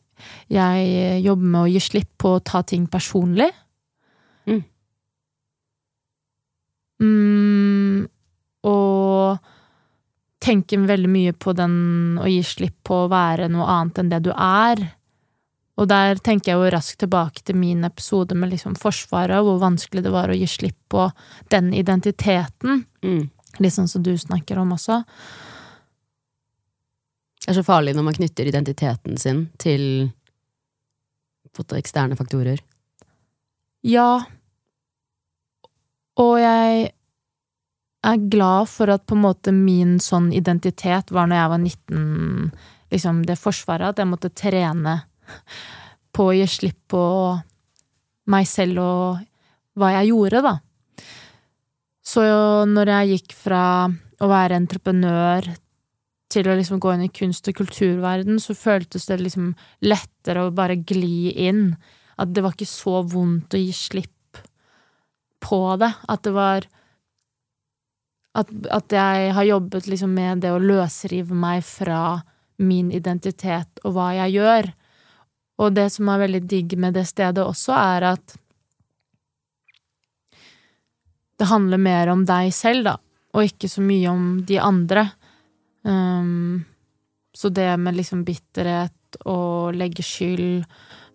jeg 0.52 1.18
jobber 1.24 1.50
med 1.54 1.60
å 1.64 1.70
gi 1.70 1.82
slipp 1.82 2.12
på 2.20 2.36
å 2.36 2.44
ta 2.46 2.62
ting 2.66 2.86
personlig. 2.90 3.50
Mm. 4.46 4.62
Mm, 7.00 8.06
og 8.70 9.50
tenker 10.40 10.86
veldig 10.88 11.10
mye 11.10 11.34
på 11.36 11.52
den 11.56 11.74
å 12.20 12.28
gi 12.30 12.40
slipp 12.46 12.78
på 12.86 13.02
å 13.04 13.10
være 13.12 13.50
noe 13.52 13.68
annet 13.68 14.00
enn 14.00 14.12
det 14.12 14.22
du 14.28 14.32
er. 14.36 14.86
Og 15.80 15.88
der 15.88 16.18
tenker 16.20 16.52
jeg 16.52 16.60
jo 16.60 16.72
raskt 16.74 17.00
tilbake 17.00 17.40
til 17.40 17.56
min 17.56 17.86
episode 17.88 18.36
med 18.36 18.52
liksom 18.52 18.76
Forsvaret, 18.76 19.38
og 19.40 19.46
hvor 19.46 19.62
vanskelig 19.62 20.04
det 20.04 20.12
var 20.12 20.28
å 20.28 20.36
gi 20.36 20.48
slipp 20.50 20.76
på 20.92 21.06
den 21.52 21.72
identiteten. 21.72 22.84
Mm. 23.00 23.30
Litt 23.64 23.74
sånn 23.74 23.88
som 23.88 24.04
du 24.04 24.12
snakker 24.20 24.60
om 24.60 24.74
også. 24.76 25.00
Det 27.40 27.54
er 27.54 27.56
så 27.56 27.64
farlig 27.64 27.96
når 27.96 28.04
man 28.10 28.16
knytter 28.18 28.50
identiteten 28.50 29.16
sin 29.18 29.46
til 29.58 30.10
eksterne 31.80 32.16
faktorer. 32.16 32.60
Ja. 33.82 34.20
Og 36.20 36.34
jeg 36.40 36.90
er 38.06 38.28
glad 38.32 38.68
for 38.68 38.92
at 38.92 39.06
på 39.08 39.16
en 39.16 39.24
måte 39.24 39.52
min 39.56 39.96
sånn 40.00 40.28
identitet 40.36 41.10
var 41.12 41.28
når 41.28 41.40
jeg 41.40 41.52
var 41.52 41.64
19, 41.64 42.52
liksom 42.92 43.24
det 43.28 43.40
forsvaret, 43.40 43.92
at 43.92 44.00
jeg 44.00 44.08
måtte 44.12 44.32
trene 44.36 45.00
på 46.14 46.30
å 46.30 46.36
gi 46.36 46.46
slipp 46.50 46.80
på 46.90 47.04
meg 48.30 48.46
selv 48.48 48.82
og 48.82 49.26
hva 49.78 49.94
jeg 49.98 50.10
gjorde, 50.10 50.42
da. 50.44 50.54
Så 52.04 52.22
når 52.66 52.90
jeg 52.94 53.10
gikk 53.14 53.34
fra 53.38 53.64
å 54.20 54.28
være 54.28 54.58
entreprenør 54.58 55.46
til 56.30 56.46
å 56.46 56.56
liksom 56.58 56.80
gå 56.82 56.94
inn 56.94 57.06
i 57.06 57.12
kunst- 57.14 57.48
og 57.50 57.58
kulturverden, 57.58 58.38
så 58.42 58.54
føltes 58.54 59.08
det 59.10 59.20
liksom 59.20 59.52
lettere 59.82 60.46
å 60.46 60.54
bare 60.54 60.78
gli 60.78 61.32
inn. 61.48 61.74
At 62.20 62.34
det 62.34 62.44
var 62.44 62.54
ikke 62.54 62.70
så 62.70 63.00
vondt 63.02 63.54
å 63.54 63.60
gi 63.60 63.72
slipp 63.74 64.42
på 65.42 65.60
det. 65.80 65.92
At 66.08 66.26
det 66.26 66.36
var 66.36 66.68
At, 68.30 68.46
at 68.70 68.92
jeg 68.94 69.32
har 69.34 69.42
jobbet 69.42 69.88
liksom 69.90 70.12
med 70.14 70.44
det 70.44 70.52
å 70.54 70.60
løsrive 70.62 71.34
meg 71.34 71.64
fra 71.66 72.22
min 72.62 72.92
identitet 72.94 73.80
og 73.82 73.96
hva 73.96 74.12
jeg 74.14 74.36
gjør. 74.36 74.68
Og 75.60 75.74
det 75.76 75.90
som 75.92 76.08
er 76.08 76.22
veldig 76.24 76.40
digg 76.48 76.76
med 76.80 76.96
det 76.96 77.06
stedet 77.10 77.44
også, 77.44 77.74
er 77.76 78.06
at 78.14 78.36
det 81.40 81.48
handler 81.48 81.80
mer 81.80 82.10
om 82.12 82.24
deg 82.28 82.52
selv, 82.52 82.84
da, 82.84 82.96
og 83.32 83.46
ikke 83.48 83.68
så 83.72 83.84
mye 83.84 84.10
om 84.12 84.24
de 84.48 84.58
andre. 84.60 85.06
Um, 85.82 86.64
så 87.32 87.48
det 87.48 87.68
med 87.80 87.96
liksom 87.96 88.24
bitterhet 88.28 89.20
og 89.24 89.76
legge 89.76 90.04
skyld 90.04 90.64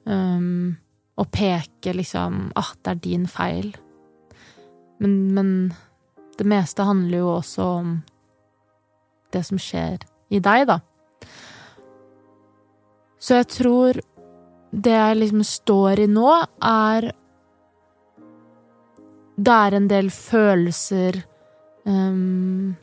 um, 0.09 0.73
og 1.15 1.29
peke 1.31 1.93
liksom 1.93 2.49
ah, 2.57 2.71
det 2.81 2.93
er 2.93 3.03
din 3.03 3.27
feil. 3.29 3.69
Men, 4.99 5.13
men 5.35 5.49
det 6.39 6.47
meste 6.49 6.87
handler 6.87 7.21
jo 7.21 7.29
også 7.35 7.69
om 7.79 7.93
det 9.35 9.43
som 9.45 9.59
skjer 9.61 10.01
i 10.33 10.41
deg, 10.41 10.65
da. 10.69 10.79
Så 13.19 13.39
jeg 13.39 13.49
tror 13.51 14.01
det 14.75 14.91
jeg 14.91 15.19
liksom 15.21 15.43
står 15.47 16.01
i 16.03 16.07
nå, 16.11 16.31
er 16.63 17.11
Det 19.35 19.51
er 19.51 19.75
en 19.75 19.87
del 19.91 20.09
følelser 20.11 21.21
um, 21.83 22.75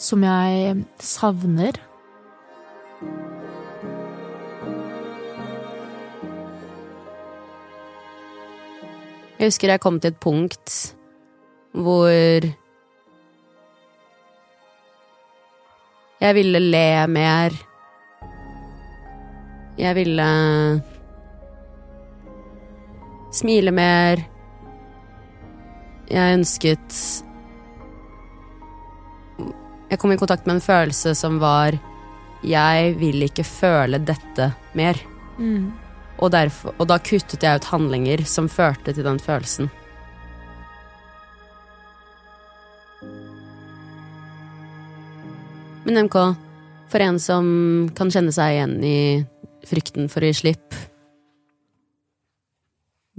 Som 0.00 0.24
jeg 0.24 0.84
savner. 1.00 1.76
Jeg 9.40 9.48
husker 9.48 9.72
jeg 9.72 9.80
kom 9.80 10.00
til 10.00 10.12
et 10.12 10.20
punkt 10.20 10.72
hvor 11.72 12.48
jeg 16.20 16.36
ville 16.36 16.60
le 16.60 17.06
mer. 17.08 17.56
Jeg 19.80 19.96
ville 19.96 20.28
smile 23.32 23.72
mer. 23.72 24.20
Jeg 26.10 26.38
ønsket 26.40 26.96
Jeg 29.90 29.98
kom 30.02 30.12
i 30.12 30.18
kontakt 30.18 30.46
med 30.46 30.58
en 30.58 30.64
følelse 30.64 31.14
som 31.18 31.38
var 31.42 31.78
Jeg 32.46 32.94
vil 32.98 33.22
ikke 33.26 33.46
føle 33.46 34.02
dette 34.02 34.50
mer. 34.74 35.00
Mm. 35.38 35.72
Og, 36.20 36.30
derfor, 36.34 36.74
og 36.76 36.88
da 36.90 36.98
kuttet 37.00 37.42
jeg 37.42 37.60
ut 37.60 37.70
handlinger 37.72 38.24
som 38.28 38.50
førte 38.52 38.92
til 38.92 39.06
den 39.06 39.18
følelsen. 39.22 39.70
Men 45.84 46.04
MK, 46.06 46.16
for 46.92 47.02
en 47.02 47.18
som 47.22 47.46
kan 47.96 48.12
kjenne 48.12 48.34
seg 48.36 48.58
igjen 48.58 48.76
i 48.84 48.98
frykten 49.68 50.08
for 50.12 50.22
å 50.24 50.30
gi 50.30 50.36
slipp, 50.42 50.76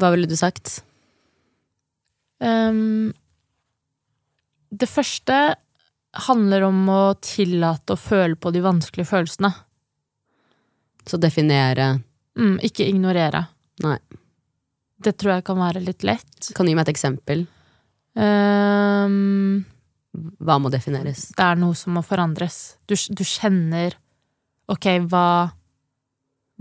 hva 0.02 0.10
ville 0.14 0.26
du 0.30 0.36
sagt? 0.40 0.80
Um, 2.42 3.12
det 4.72 4.88
første 4.90 5.36
handler 6.28 6.66
om 6.66 6.80
å 6.90 7.02
tillate 7.22 7.94
å 7.94 8.00
føle 8.00 8.36
på 8.40 8.50
de 8.56 8.64
vanskelige 8.66 9.10
følelsene. 9.12 9.52
Så 11.08 11.20
definere 11.22 12.00
Mm, 12.40 12.62
ikke 12.64 12.86
ignorere. 12.88 13.42
Nei. 13.84 13.98
Det 15.04 15.12
tror 15.20 15.34
jeg 15.34 15.44
kan 15.44 15.58
være 15.60 15.82
litt 15.84 16.06
lett. 16.08 16.52
Kan 16.56 16.64
du 16.66 16.72
gi 16.72 16.76
meg 16.78 16.86
et 16.88 16.94
eksempel? 16.94 17.42
Um, 18.16 19.66
Hva 20.40 20.56
må 20.64 20.72
defineres? 20.72 21.26
det 21.36 21.44
er 21.44 21.60
noe 21.60 21.76
som 21.76 21.92
må 21.98 22.02
forandres. 22.08 22.78
Du, 22.88 22.96
du 22.96 23.24
kjenner 23.28 23.98
Ok, 24.72 24.88
hva 25.12 25.52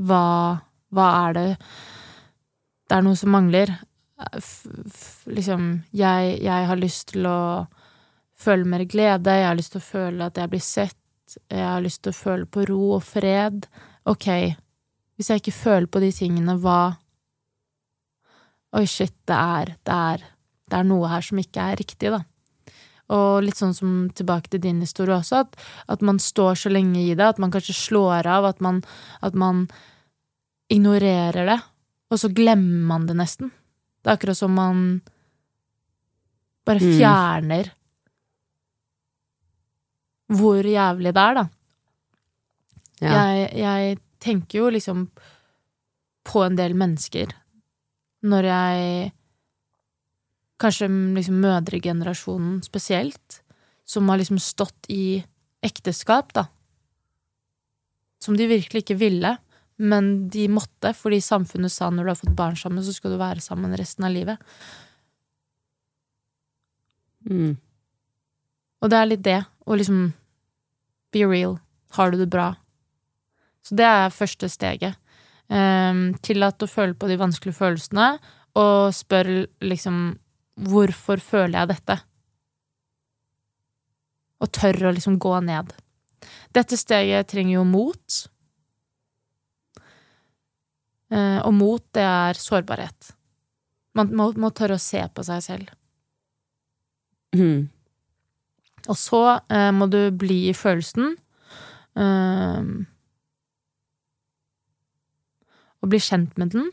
Hva 0.01 0.25
Hva 0.91 1.07
er 1.29 1.37
det 1.37 1.49
Det 2.89 2.97
er 2.97 3.05
noe 3.07 3.19
som 3.19 3.31
mangler. 3.31 3.71
F, 4.35 4.67
f, 4.91 5.05
liksom 5.31 5.69
jeg, 5.97 6.41
jeg 6.43 6.67
har 6.69 6.81
lyst 6.81 7.13
til 7.13 7.29
å 7.31 7.69
føle 8.41 8.67
mer 8.69 8.83
glede, 8.89 9.37
jeg 9.37 9.47
har 9.47 9.57
lyst 9.57 9.77
til 9.77 9.81
å 9.81 9.87
føle 9.87 10.27
at 10.27 10.41
jeg 10.41 10.51
blir 10.53 10.65
sett, 10.65 11.37
jeg 11.49 11.65
har 11.65 11.81
lyst 11.85 12.03
til 12.05 12.13
å 12.13 12.19
føle 12.19 12.49
på 12.51 12.65
ro 12.69 12.81
og 12.97 13.05
fred. 13.07 13.69
Ok, 14.11 14.27
hvis 15.17 15.31
jeg 15.31 15.43
ikke 15.43 15.57
føler 15.57 15.89
på 15.93 16.03
de 16.03 16.11
tingene, 16.17 16.59
hva 16.61 16.97
Oi, 18.71 18.85
shit, 18.87 19.15
det 19.27 19.35
er, 19.35 19.73
det 19.83 19.95
er 19.95 20.27
Det 20.71 20.79
er 20.79 20.85
noe 20.87 21.09
her 21.11 21.25
som 21.27 21.39
ikke 21.43 21.65
er 21.73 21.81
riktig, 21.81 22.13
da. 22.15 22.21
Og 23.11 23.43
litt 23.43 23.59
sånn 23.59 23.75
som 23.75 23.95
tilbake 24.15 24.53
til 24.53 24.61
din 24.63 24.81
historie 24.85 25.17
også, 25.17 25.41
at, 25.43 25.57
at 25.91 26.03
man 26.07 26.21
står 26.23 26.55
så 26.61 26.71
lenge 26.71 27.01
i 27.03 27.15
det, 27.19 27.27
at 27.27 27.41
man 27.43 27.51
kanskje 27.51 27.75
slår 27.75 28.29
av, 28.31 28.45
at 28.53 28.61
man, 28.63 28.83
at 29.27 29.35
man 29.35 29.65
ignorerer 30.71 31.49
det, 31.51 31.59
og 32.11 32.21
så 32.23 32.31
glemmer 32.31 32.87
man 32.93 33.09
det 33.09 33.17
nesten. 33.19 33.51
Det 34.03 34.13
er 34.13 34.17
akkurat 34.17 34.39
som 34.39 34.55
man 34.55 34.85
bare 36.67 36.79
Mm. 36.81 36.95
fjerner 36.99 37.73
hvor 40.31 40.63
jævlig 40.63 41.13
det 41.15 41.23
er, 41.23 41.35
da. 41.41 41.45
Ja. 43.01 43.13
Jeg, 43.33 43.51
jeg 43.59 43.99
tenker 44.21 44.59
jo 44.61 44.71
liksom 44.71 45.09
på 46.29 46.43
en 46.45 46.59
del 46.59 46.75
mennesker 46.79 47.33
når 48.29 48.49
jeg 48.51 49.13
Kanskje 50.61 50.91
liksom 51.17 51.41
mødregenerasjonen 51.41 52.61
spesielt, 52.65 53.41
som 53.89 54.09
har 54.09 54.21
liksom 54.21 54.39
stått 54.43 54.91
i 54.93 55.23
ekteskap, 55.65 56.35
da. 56.37 56.47
Som 58.21 58.37
de 58.37 58.49
virkelig 58.51 58.85
ikke 58.85 58.99
ville, 59.01 59.37
men 59.81 60.29
de 60.29 60.45
måtte, 60.53 60.93
fordi 60.97 61.23
samfunnet 61.25 61.73
sa 61.73 61.89
når 61.89 62.05
du 62.05 62.13
har 62.13 62.21
fått 62.21 62.37
barn 62.37 62.59
sammen, 62.61 62.85
så 62.85 62.93
skal 62.93 63.15
du 63.15 63.21
være 63.21 63.41
sammen 63.41 63.77
resten 63.79 64.05
av 64.05 64.13
livet. 64.13 64.41
Mm. 67.25 67.57
Og 68.81 68.93
det 68.93 68.99
er 68.99 69.09
litt 69.09 69.25
det, 69.25 69.41
å 69.65 69.77
liksom 69.77 70.11
be 71.13 71.25
real. 71.29 71.57
Har 71.97 72.13
du 72.13 72.21
det 72.21 72.29
bra? 72.33 72.53
Så 73.65 73.77
det 73.77 73.89
er 73.89 74.13
første 74.15 74.49
steget. 74.53 75.01
Um, 75.51 76.13
Tillat 76.23 76.63
å 76.63 76.69
føle 76.71 76.95
på 76.95 77.09
de 77.11 77.19
vanskelige 77.21 77.59
følelsene, 77.59 78.13
og 78.61 78.93
spør 78.95 79.31
liksom 79.65 80.19
hvorfor 80.57 81.23
føler 81.23 81.59
jeg 81.59 81.71
dette? 81.75 81.97
Og 84.41 84.51
tør 84.57 84.89
å 84.89 84.93
liksom 84.97 85.19
gå 85.21 85.35
ned. 85.45 85.73
Dette 86.57 86.79
steget 86.81 87.29
trenger 87.31 87.59
jo 87.59 87.65
mot. 87.69 88.21
Eh, 91.11 91.41
og 91.45 91.53
mot, 91.57 91.83
det 91.95 92.05
er 92.07 92.39
sårbarhet. 92.41 93.13
Man 93.99 94.15
må, 94.17 94.31
må 94.39 94.53
tørre 94.55 94.79
å 94.79 94.83
se 94.83 95.03
på 95.15 95.25
seg 95.27 95.43
selv. 95.45 95.73
Mm. 97.37 97.69
Og 98.89 98.97
så 98.99 99.23
eh, 99.53 99.71
må 99.75 99.91
du 99.91 100.01
bli 100.17 100.47
i 100.51 100.57
følelsen. 100.57 101.17
eh, 101.99 102.73
og 105.81 105.89
bli 105.89 106.01
kjent 106.05 106.37
med 106.41 106.53
den. 106.55 106.71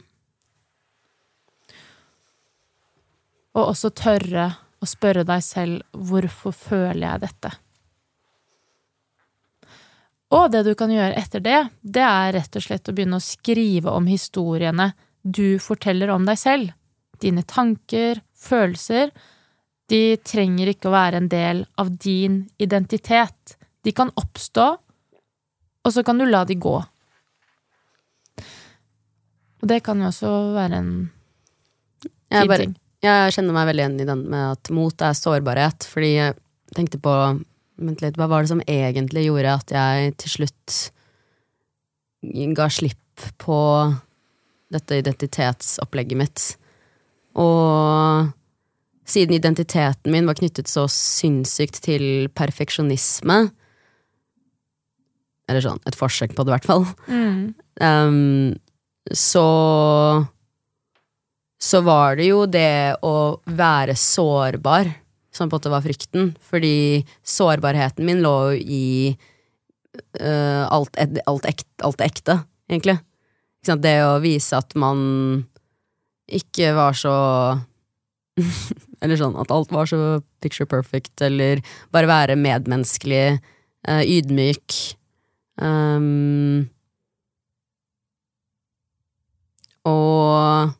Og 3.57 3.71
også 3.71 3.89
tørre 3.97 4.51
å 4.77 4.87
spørre 4.87 5.25
deg 5.25 5.41
selv 5.41 5.81
hvorfor 5.91 6.53
føler 6.53 7.07
jeg 7.07 7.23
dette? 7.25 7.53
Og 10.37 10.51
det 10.51 10.65
du 10.67 10.73
kan 10.77 10.91
gjøre 10.91 11.15
etter 11.17 11.41
det, 11.43 11.59
det 11.81 12.03
er 12.03 12.33
rett 12.35 12.57
og 12.59 12.63
slett 12.63 12.89
å 12.89 12.93
begynne 12.95 13.19
å 13.19 13.23
skrive 13.23 13.93
om 13.95 14.09
historiene 14.11 14.91
du 15.23 15.57
forteller 15.63 16.11
om 16.11 16.27
deg 16.27 16.39
selv. 16.39 16.73
Dine 17.23 17.43
tanker, 17.47 18.19
følelser. 18.37 19.13
De 19.87 20.17
trenger 20.19 20.73
ikke 20.73 20.91
å 20.91 20.97
være 20.97 21.21
en 21.23 21.29
del 21.31 21.63
av 21.79 21.93
din 21.95 22.41
identitet. 22.59 23.55
De 23.87 23.93
kan 23.95 24.11
oppstå, 24.19 24.67
og 25.87 25.93
så 25.95 26.03
kan 26.03 26.19
du 26.19 26.27
la 26.27 26.43
de 26.45 26.57
gå. 26.59 26.75
Og 29.57 29.71
det 29.71 29.79
kan 29.85 30.03
jo 30.03 30.11
også 30.11 30.33
være 30.57 30.81
en 30.83 30.91
fin 32.27 32.51
ting. 32.51 32.75
Jeg 33.03 33.33
kjenner 33.35 33.55
meg 33.55 33.69
veldig 33.69 33.83
igjen 33.83 33.99
i 34.01 34.07
den 34.09 34.23
med 34.31 34.55
at 34.55 34.71
mot 34.73 35.05
er 35.05 35.17
sårbarhet, 35.17 35.85
fordi 35.89 36.11
jeg 36.15 36.37
tenkte 36.75 37.01
på 37.01 37.13
Vent 37.77 38.01
litt, 38.01 38.15
hva 38.17 38.25
var 38.25 38.41
det 38.41 38.49
som 38.49 38.61
egentlig 38.65 39.27
gjorde 39.27 39.51
at 39.53 39.71
jeg 39.75 40.13
til 40.23 40.31
slutt 40.33 40.77
ga 42.57 42.65
slipp 42.73 43.27
på 43.37 43.57
dette 44.73 44.97
identitetsopplegget 44.97 46.17
mitt? 46.17 46.45
Og 47.37 48.31
siden 49.07 49.37
identiteten 49.37 50.11
min 50.11 50.25
var 50.25 50.39
knyttet 50.39 50.71
så 50.71 50.87
sinnssykt 50.89 51.83
til 51.85 52.27
perfeksjonisme 52.33 53.37
Eller 55.47 55.63
sånn, 55.63 55.79
et 55.87 55.95
forsøk 55.95 56.33
på 56.35 56.43
det, 56.43 56.49
i 56.49 56.55
hvert 56.57 56.71
fall. 56.73 56.89
Mm. 57.07 57.53
Um, 57.77 58.57
så 59.13 59.43
Så 61.67 61.81
var 61.83 62.15
det 62.15 62.29
jo 62.29 62.45
det 62.47 62.95
å 63.03 63.39
være 63.43 63.97
sårbar 63.99 64.93
som 65.35 65.49
på 65.49 65.57
en 65.57 65.59
måte 65.59 65.71
var 65.73 65.83
frykten. 65.85 66.31
Fordi 66.49 67.03
sårbarheten 67.27 68.07
min 68.07 68.23
lå 68.23 68.37
i 68.57 68.87
uh, 70.21 70.63
alt, 70.71 70.97
alt, 71.25 71.49
ekte, 71.49 71.83
alt 71.85 72.03
ekte, 72.05 72.39
egentlig. 72.71 72.97
Det 73.67 73.97
å 74.05 74.19
vise 74.23 74.55
at 74.55 74.77
man 74.79 74.99
ikke 76.27 76.71
var 76.77 76.95
så 76.95 77.15
Eller 79.03 79.17
sånn 79.19 79.35
at 79.37 79.51
alt 79.53 79.71
var 79.73 79.89
så 79.89 80.19
picture 80.41 80.65
perfect, 80.69 81.21
eller 81.21 81.59
bare 81.93 82.09
være 82.09 82.37
medmenneskelig, 82.39 83.37
uh, 83.89 84.01
ydmyk. 84.01 84.73
Um, 85.61 86.65
og 89.85 90.73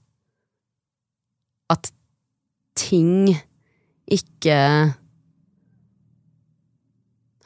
at 1.74 1.92
ting 2.78 3.36
ikke 4.08 4.58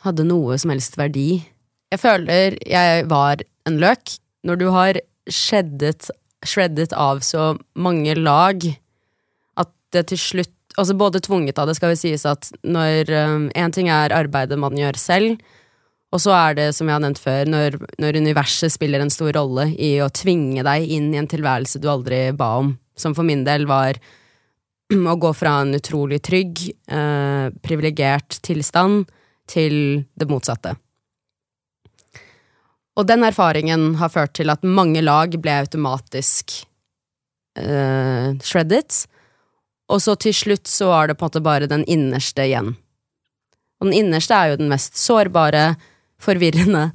hadde 0.06 0.26
noe 0.28 0.58
som 0.62 0.74
helst 0.74 0.98
verdi. 1.00 1.42
Jeg 1.92 2.02
føler 2.02 2.58
jeg 2.68 3.06
var 3.12 3.44
en 3.70 3.80
løk. 3.82 4.18
Når 4.48 4.58
du 4.58 4.68
har 4.74 5.00
shreddet, 5.30 6.10
shreddet 6.46 6.96
av 6.98 7.22
så 7.26 7.54
mange 7.78 8.16
lag 8.18 8.64
at 9.62 9.72
det 9.94 10.10
til 10.14 10.28
slutt 10.30 10.58
Altså 10.80 10.94
både 10.96 11.20
tvunget 11.20 11.58
av 11.60 11.68
det, 11.68 11.74
skal 11.76 11.92
vi 11.92 11.98
sies 12.00 12.22
at 12.24 12.48
når 12.64 13.10
Én 13.60 13.74
ting 13.76 13.90
er 13.92 14.14
arbeidet 14.16 14.56
man 14.56 14.78
gjør 14.80 14.96
selv, 14.96 15.42
og 16.16 16.22
så 16.24 16.32
er 16.32 16.56
det, 16.56 16.68
som 16.76 16.88
jeg 16.88 16.96
har 16.96 17.04
nevnt 17.04 17.20
før, 17.20 17.50
når, 17.52 17.76
når 18.00 18.20
universet 18.24 18.72
spiller 18.72 19.04
en 19.04 19.12
stor 19.12 19.32
rolle 19.36 19.70
i 19.76 19.94
å 20.04 20.08
tvinge 20.12 20.64
deg 20.64 20.88
inn 20.96 21.10
i 21.12 21.20
en 21.20 21.28
tilværelse 21.28 21.80
du 21.84 21.90
aldri 21.92 22.22
ba 22.36 22.54
om, 22.62 22.74
som 22.98 23.16
for 23.18 23.28
min 23.28 23.44
del 23.48 23.68
var 23.70 24.00
å 25.14 25.16
gå 25.16 25.34
fra 25.38 25.60
en 25.64 25.76
utrolig 25.78 26.22
trygg, 26.26 26.64
eh, 26.92 27.48
privilegert 27.64 28.42
tilstand 28.46 29.10
til 29.52 30.06
det 30.16 30.28
motsatte. 30.30 30.76
Og 33.00 33.08
den 33.08 33.24
erfaringen 33.24 33.96
har 34.02 34.12
ført 34.12 34.36
til 34.38 34.52
at 34.52 34.68
mange 34.68 35.02
lag 35.04 35.34
ble 35.42 35.62
automatisk 35.64 36.60
eh, 37.58 38.36
shredded, 38.44 39.00
og 39.92 40.00
så 40.04 40.16
til 40.20 40.36
slutt 40.36 40.70
så 40.72 40.92
var 40.92 41.10
det 41.10 41.18
på 41.20 41.26
en 41.26 41.32
måte 41.32 41.44
bare 41.44 41.72
den 41.72 41.84
innerste 41.90 42.46
igjen. 42.48 42.76
Og 43.82 43.90
den 43.90 43.98
innerste 43.98 44.38
er 44.38 44.52
jo 44.52 44.60
den 44.62 44.70
mest 44.72 45.00
sårbare, 45.00 45.74
forvirrende, 46.22 46.92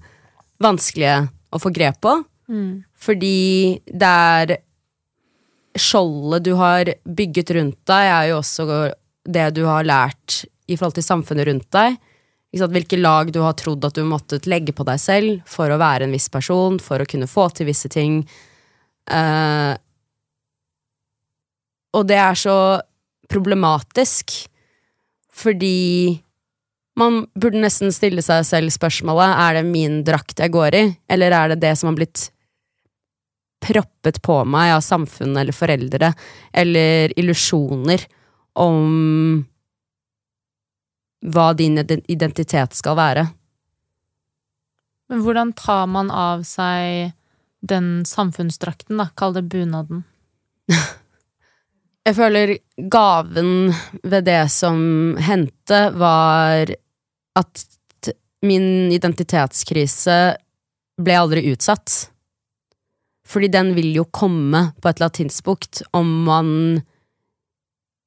vanskelige 0.63 1.27
å 1.53 1.61
få 1.61 1.73
grep 1.75 1.99
på. 2.05 2.15
Mm. 2.49 2.85
Fordi 2.95 3.81
det 3.91 4.13
er 4.13 4.55
Skjoldet 5.77 6.47
du 6.47 6.55
har 6.59 6.91
bygget 7.05 7.53
rundt 7.57 7.79
deg, 7.89 8.11
er 8.11 8.29
jo 8.31 8.41
også 8.41 8.67
det 9.27 9.47
du 9.57 9.65
har 9.69 9.87
lært 9.87 10.45
i 10.67 10.77
forhold 10.77 10.97
til 10.99 11.07
samfunnet 11.07 11.49
rundt 11.49 11.69
deg. 11.75 11.97
Hvilke 12.57 12.97
lag 12.97 13.31
du 13.35 13.43
har 13.45 13.57
trodd 13.59 13.85
at 13.85 13.99
du 13.99 14.05
måttet 14.09 14.47
legge 14.49 14.73
på 14.73 14.87
deg 14.89 15.01
selv 15.03 15.41
for 15.51 15.69
å 15.69 15.81
være 15.81 16.07
en 16.07 16.15
viss 16.15 16.31
person, 16.33 16.79
for 16.81 17.03
å 17.03 17.09
kunne 17.09 17.29
få 17.29 17.51
til 17.53 17.69
visse 17.69 17.91
ting. 17.93 18.23
Eh, 19.11 19.73
og 21.97 22.07
det 22.09 22.17
er 22.21 22.39
så 22.39 22.57
problematisk, 23.29 24.33
fordi 25.37 26.23
man 26.97 27.27
burde 27.37 27.61
nesten 27.61 27.93
stille 27.93 28.25
seg 28.25 28.47
selv 28.49 28.73
spørsmålet 28.73 29.37
er 29.43 29.59
det 29.59 29.67
min 29.69 30.01
drakt 30.07 30.41
jeg 30.41 30.55
går 30.55 30.79
i, 30.79 30.85
eller 31.13 31.35
er 31.35 31.53
det 31.53 31.61
det 31.65 31.75
som 31.77 31.91
har 31.91 31.99
blitt 31.99 32.31
proppet 33.63 34.21
på 34.23 34.43
meg 34.45 34.75
av 34.77 34.85
samfunnet 34.85 35.43
eller 35.43 35.57
foreldre, 35.57 36.13
eller 36.53 37.15
illusjoner 37.19 38.07
om 38.57 39.45
hva 41.27 41.47
din 41.59 41.79
identitet 41.81 42.77
skal 42.77 42.97
være. 42.99 43.27
Men 45.11 45.23
hvordan 45.23 45.53
tar 45.57 45.87
man 45.91 46.11
av 46.11 46.43
seg 46.47 47.13
den 47.67 48.05
samfunnsdrakten, 48.07 48.99
da? 49.01 49.09
Kall 49.19 49.35
det 49.37 49.47
bunaden. 49.51 50.05
Jeg 52.07 52.15
føler 52.15 52.53
gaven 52.93 53.73
ved 54.07 54.29
det 54.29 54.45
som 54.55 54.79
hendte, 55.19 55.89
var 55.99 56.71
at 57.37 57.65
min 58.47 58.93
identitetskrise 58.95 60.19
ble 61.03 61.17
aldri 61.19 61.43
utsatt. 61.51 61.97
Fordi 63.27 63.51
den 63.51 63.73
vil 63.75 63.91
jo 63.97 64.07
komme 64.15 64.69
på 64.81 64.89
et 64.89 65.01
eller 65.01 65.11
annet 65.11 65.83
om 65.97 66.13
man 66.29 66.51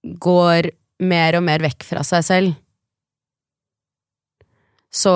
går 0.04 0.72
mer 1.04 1.36
og 1.40 1.44
mer 1.44 1.64
vekk 1.64 1.84
fra 1.88 2.06
seg 2.08 2.24
selv. 2.28 2.56
Så 4.90 5.12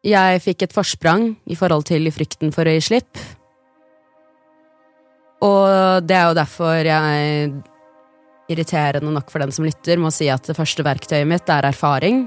Jeg 0.00 0.40
fikk 0.40 0.62
et 0.64 0.72
forsprang 0.72 1.34
i 1.44 1.56
forhold 1.58 1.84
til 1.90 2.08
frykten 2.14 2.54
for 2.56 2.64
å 2.64 2.72
gi 2.72 2.80
slipp. 2.86 3.18
Og 5.44 6.06
det 6.08 6.16
er 6.16 6.30
jo 6.30 6.38
derfor 6.38 6.88
jeg, 6.88 7.50
irriterende 8.48 9.12
nok 9.12 9.28
for 9.32 9.44
den 9.44 9.52
som 9.52 9.66
lytter, 9.68 10.00
må 10.00 10.08
si 10.12 10.30
at 10.32 10.48
det 10.48 10.56
første 10.56 10.84
verktøyet 10.86 11.28
mitt 11.28 11.52
er 11.52 11.68
erfaring. 11.68 12.24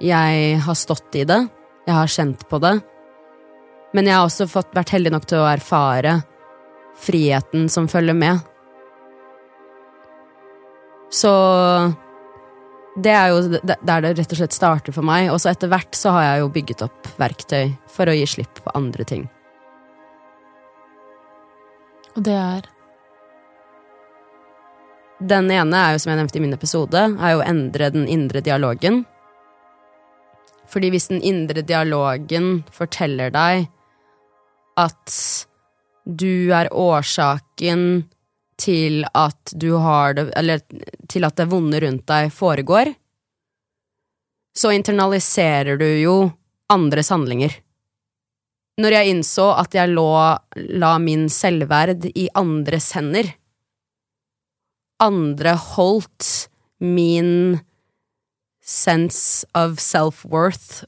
Jeg 0.00 0.60
har 0.64 0.76
stått 0.78 1.16
i 1.20 1.26
det, 1.28 1.42
jeg 1.84 1.92
har 1.92 2.08
kjent 2.08 2.46
på 2.48 2.58
det, 2.62 2.78
men 3.92 4.06
jeg 4.06 4.16
har 4.16 4.24
også 4.24 4.46
fått, 4.48 4.70
vært 4.72 4.94
heldig 4.94 5.12
nok 5.12 5.26
til 5.28 5.42
å 5.42 5.48
erfare 5.50 6.20
friheten 7.00 7.68
som 7.72 7.88
følger 7.90 8.16
med. 8.16 8.40
Så 11.12 11.32
det 12.96 13.12
er 13.12 13.28
jo 13.32 13.60
der 13.60 14.02
det 14.04 14.14
rett 14.18 14.32
og 14.32 14.40
slett 14.40 14.56
starter 14.56 14.94
for 14.94 15.06
meg, 15.06 15.28
og 15.32 15.40
så 15.42 15.52
etter 15.52 15.70
hvert 15.70 15.94
så 15.96 16.14
har 16.16 16.26
jeg 16.26 16.42
jo 16.42 16.50
bygget 16.56 16.86
opp 16.86 17.12
verktøy 17.20 17.76
for 17.90 18.08
å 18.08 18.16
gi 18.16 18.26
slipp 18.38 18.62
på 18.64 18.74
andre 18.78 19.06
ting. 19.06 19.28
Og 22.16 22.24
det 22.26 22.36
er 22.36 22.68
Den 25.20 25.50
ene 25.52 25.76
er 25.76 25.92
jo, 25.92 25.98
som 26.00 26.14
jeg 26.14 26.16
nevnte 26.16 26.38
i 26.38 26.40
min 26.40 26.56
episode, 26.56 27.00
er 27.20 27.34
jo 27.34 27.42
å 27.42 27.44
endre 27.44 27.90
den 27.92 28.06
indre 28.08 28.40
dialogen. 28.40 29.02
Fordi 30.70 30.90
hvis 30.94 31.10
den 31.10 31.22
indre 31.26 31.64
dialogen 31.66 32.62
forteller 32.74 33.32
deg 33.34 33.66
at 34.78 35.14
du 36.04 36.50
er 36.54 36.70
årsaken 36.72 38.04
til 38.60 39.04
at 39.16 39.52
du 39.56 39.72
har 39.80 40.14
det 40.16 40.30
Eller 40.36 40.60
til 41.10 41.24
at 41.26 41.36
det 41.36 41.48
vonde 41.50 41.80
rundt 41.82 42.06
deg 42.08 42.30
foregår, 42.32 42.92
så 44.56 44.72
internaliserer 44.74 45.78
du 45.80 45.86
jo 45.86 46.14
andres 46.70 47.10
handlinger. 47.10 47.52
Når 48.80 48.94
jeg 48.94 49.12
innså 49.12 49.48
at 49.58 49.74
jeg 49.74 49.92
lå, 49.92 50.08
la 50.80 50.92
min 51.02 51.28
selvverd 51.32 52.06
i 52.14 52.28
andres 52.38 52.92
hender 52.96 53.32
Andre 55.00 55.56
holdt 55.56 56.48
min 56.80 57.58
sense 58.60 59.46
of 59.56 59.80
self-worth, 59.82 60.84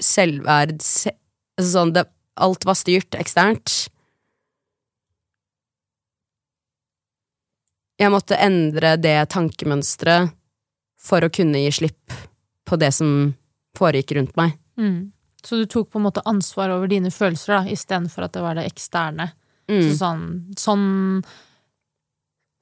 selvverd 0.00 0.82
se, 0.82 1.14
altså 1.58 1.70
sånn 1.78 1.94
det, 1.96 2.08
Alt 2.34 2.64
var 2.66 2.74
styrt 2.74 3.14
eksternt. 3.14 3.70
Jeg 7.94 8.10
måtte 8.10 8.34
endre 8.42 8.96
det 8.98 9.20
tankemønsteret 9.30 10.32
for 10.98 11.22
å 11.22 11.30
kunne 11.30 11.60
gi 11.62 11.70
slipp 11.78 12.16
på 12.66 12.78
det 12.80 12.90
som 12.96 13.36
foregikk 13.78 14.16
rundt 14.18 14.34
meg. 14.40 14.58
mm. 14.80 15.12
Så 15.44 15.58
du 15.60 15.66
tok 15.68 15.90
på 15.92 16.00
en 16.00 16.06
måte 16.06 16.22
ansvar 16.24 16.72
over 16.72 16.88
dine 16.88 17.10
følelser, 17.12 17.52
da, 17.52 17.72
istedenfor 17.76 18.24
at 18.24 18.32
det 18.32 18.42
var 18.42 18.56
det 18.56 18.64
eksterne. 18.64 19.26
Mm. 19.68 19.82
Så 19.82 19.98
sånn, 20.00 20.22
sånn 20.58 20.86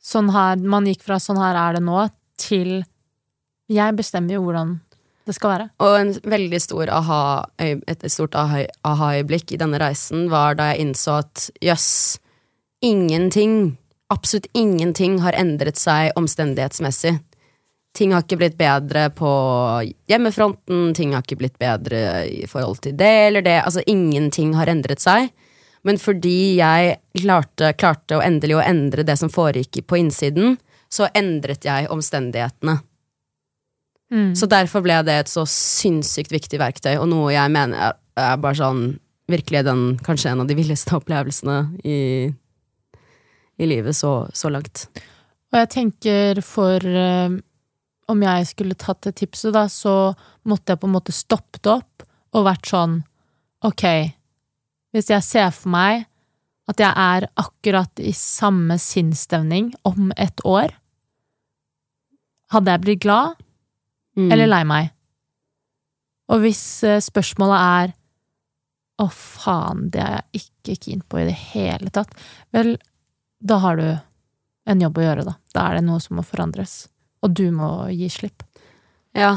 Sånn 0.02 0.32
her 0.34 0.58
Man 0.58 0.86
gikk 0.90 1.04
fra 1.06 1.20
'sånn 1.22 1.38
her 1.38 1.54
er 1.54 1.76
det 1.78 1.82
nå' 1.86 2.10
til 2.36 2.82
'jeg 3.68 3.96
bestemmer 3.96 4.34
jo 4.34 4.42
hvordan 4.42 4.80
det 5.26 5.34
skal 5.34 5.50
være'. 5.50 5.70
Og 5.78 6.00
en 6.00 6.12
veldig 6.12 6.60
stor 6.60 6.88
aha, 6.90 7.44
et 7.58 8.10
stort 8.10 8.34
aha- 8.34 8.66
aha-øyeblikk 8.84 9.52
i 9.52 9.56
denne 9.56 9.78
reisen 9.78 10.28
var 10.30 10.54
da 10.54 10.72
jeg 10.72 10.80
innså 10.86 11.18
at 11.18 11.50
jøss, 11.62 12.18
ingenting, 12.82 13.76
absolutt 14.10 14.48
ingenting 14.54 15.20
har 15.20 15.32
endret 15.32 15.76
seg 15.76 16.12
omstendighetsmessig. 16.16 17.20
Ting 17.94 18.12
har 18.12 18.22
ikke 18.22 18.38
blitt 18.38 18.56
bedre 18.56 19.10
på 19.10 19.30
hjemmefronten, 20.08 20.94
ting 20.94 21.12
har 21.12 21.22
ikke 21.22 21.38
blitt 21.38 21.58
bedre 21.58 22.26
i 22.26 22.46
forhold 22.46 22.80
til 22.80 22.96
det 22.96 23.28
eller 23.28 23.42
det. 23.42 23.62
Altså, 23.62 23.82
ingenting 23.86 24.54
har 24.54 24.66
endret 24.66 25.00
seg. 25.00 25.30
Men 25.84 25.98
fordi 25.98 26.56
jeg 26.56 26.96
klarte, 27.18 27.72
klarte 27.74 28.16
å 28.16 28.22
endelig 28.22 28.56
å 28.56 28.64
endre 28.64 29.04
det 29.04 29.18
som 29.18 29.30
foregikk 29.32 29.86
på 29.86 29.98
innsiden, 29.98 30.56
så 30.88 31.08
endret 31.14 31.66
jeg 31.66 31.90
omstendighetene. 31.90 32.78
Mm. 34.12 34.34
Så 34.36 34.46
derfor 34.50 34.84
ble 34.84 34.98
det 35.06 35.14
et 35.22 35.30
så 35.30 35.46
sinnssykt 35.48 36.34
viktig 36.34 36.60
verktøy, 36.60 36.94
og 37.00 37.08
noe 37.08 37.32
jeg 37.32 37.52
mener 37.52 37.94
er, 38.18 38.36
bare 38.40 38.58
sånn 38.60 38.84
Virkelig 39.30 39.60
den, 39.64 39.82
kanskje 40.02 40.32
en 40.32 40.42
av 40.42 40.48
de 40.50 40.56
villeste 40.58 40.92
opplevelsene 40.98 41.78
i, 41.88 42.26
i 43.56 43.68
livet 43.70 43.96
så, 43.96 44.26
så 44.34 44.50
langt. 44.52 44.82
Og 45.54 45.60
jeg 45.60 45.70
tenker 45.72 46.40
for 46.44 46.82
um, 46.82 47.38
Om 48.10 48.24
jeg 48.26 48.48
skulle 48.50 48.76
tatt 48.76 49.06
det 49.06 49.14
tipset, 49.22 49.54
da, 49.54 49.68
så 49.70 50.12
måtte 50.44 50.74
jeg 50.74 50.82
på 50.82 50.90
en 50.90 50.96
måte 50.98 51.14
stoppet 51.14 51.70
opp 51.70 52.04
og 52.34 52.48
vært 52.50 52.68
sånn 52.68 52.98
Ok, 53.64 53.86
hvis 54.92 55.12
jeg 55.14 55.24
ser 55.24 55.54
for 55.54 55.70
meg 55.72 56.04
at 56.68 56.82
jeg 56.82 56.90
er 56.90 57.28
akkurat 57.38 58.02
i 58.02 58.10
samme 58.16 58.74
sinnsstemning 58.82 59.70
om 59.86 60.10
et 60.18 60.42
år, 60.44 60.74
hadde 62.52 62.74
jeg 62.74 62.84
blitt 62.84 63.04
glad 63.06 63.38
Mm. 64.18 64.28
eller 64.32 64.50
lei 64.50 64.62
meg? 64.68 64.92
Og 66.32 66.42
hvis 66.44 66.62
eh, 66.86 67.00
spørsmålet 67.02 67.58
er 67.58 67.92
å 69.02 69.08
faen, 69.12 69.88
det 69.92 70.02
er 70.02 70.18
jeg 70.18 70.42
ikke 70.42 70.78
keen 70.86 71.04
på 71.08 71.20
i 71.22 71.26
det 71.28 71.36
hele 71.52 71.92
tatt, 71.94 72.12
vel, 72.54 72.76
da 73.42 73.58
har 73.64 73.80
du 73.80 73.86
en 74.70 74.84
jobb 74.84 75.00
å 75.00 75.06
gjøre, 75.06 75.24
da. 75.26 75.34
Da 75.54 75.66
er 75.68 75.78
det 75.78 75.86
noe 75.88 76.02
som 76.02 76.18
må 76.18 76.24
forandres. 76.26 76.86
Og 77.22 77.34
du 77.34 77.48
må 77.54 77.70
gi 77.94 78.08
slipp. 78.12 78.44
Ja. 79.16 79.36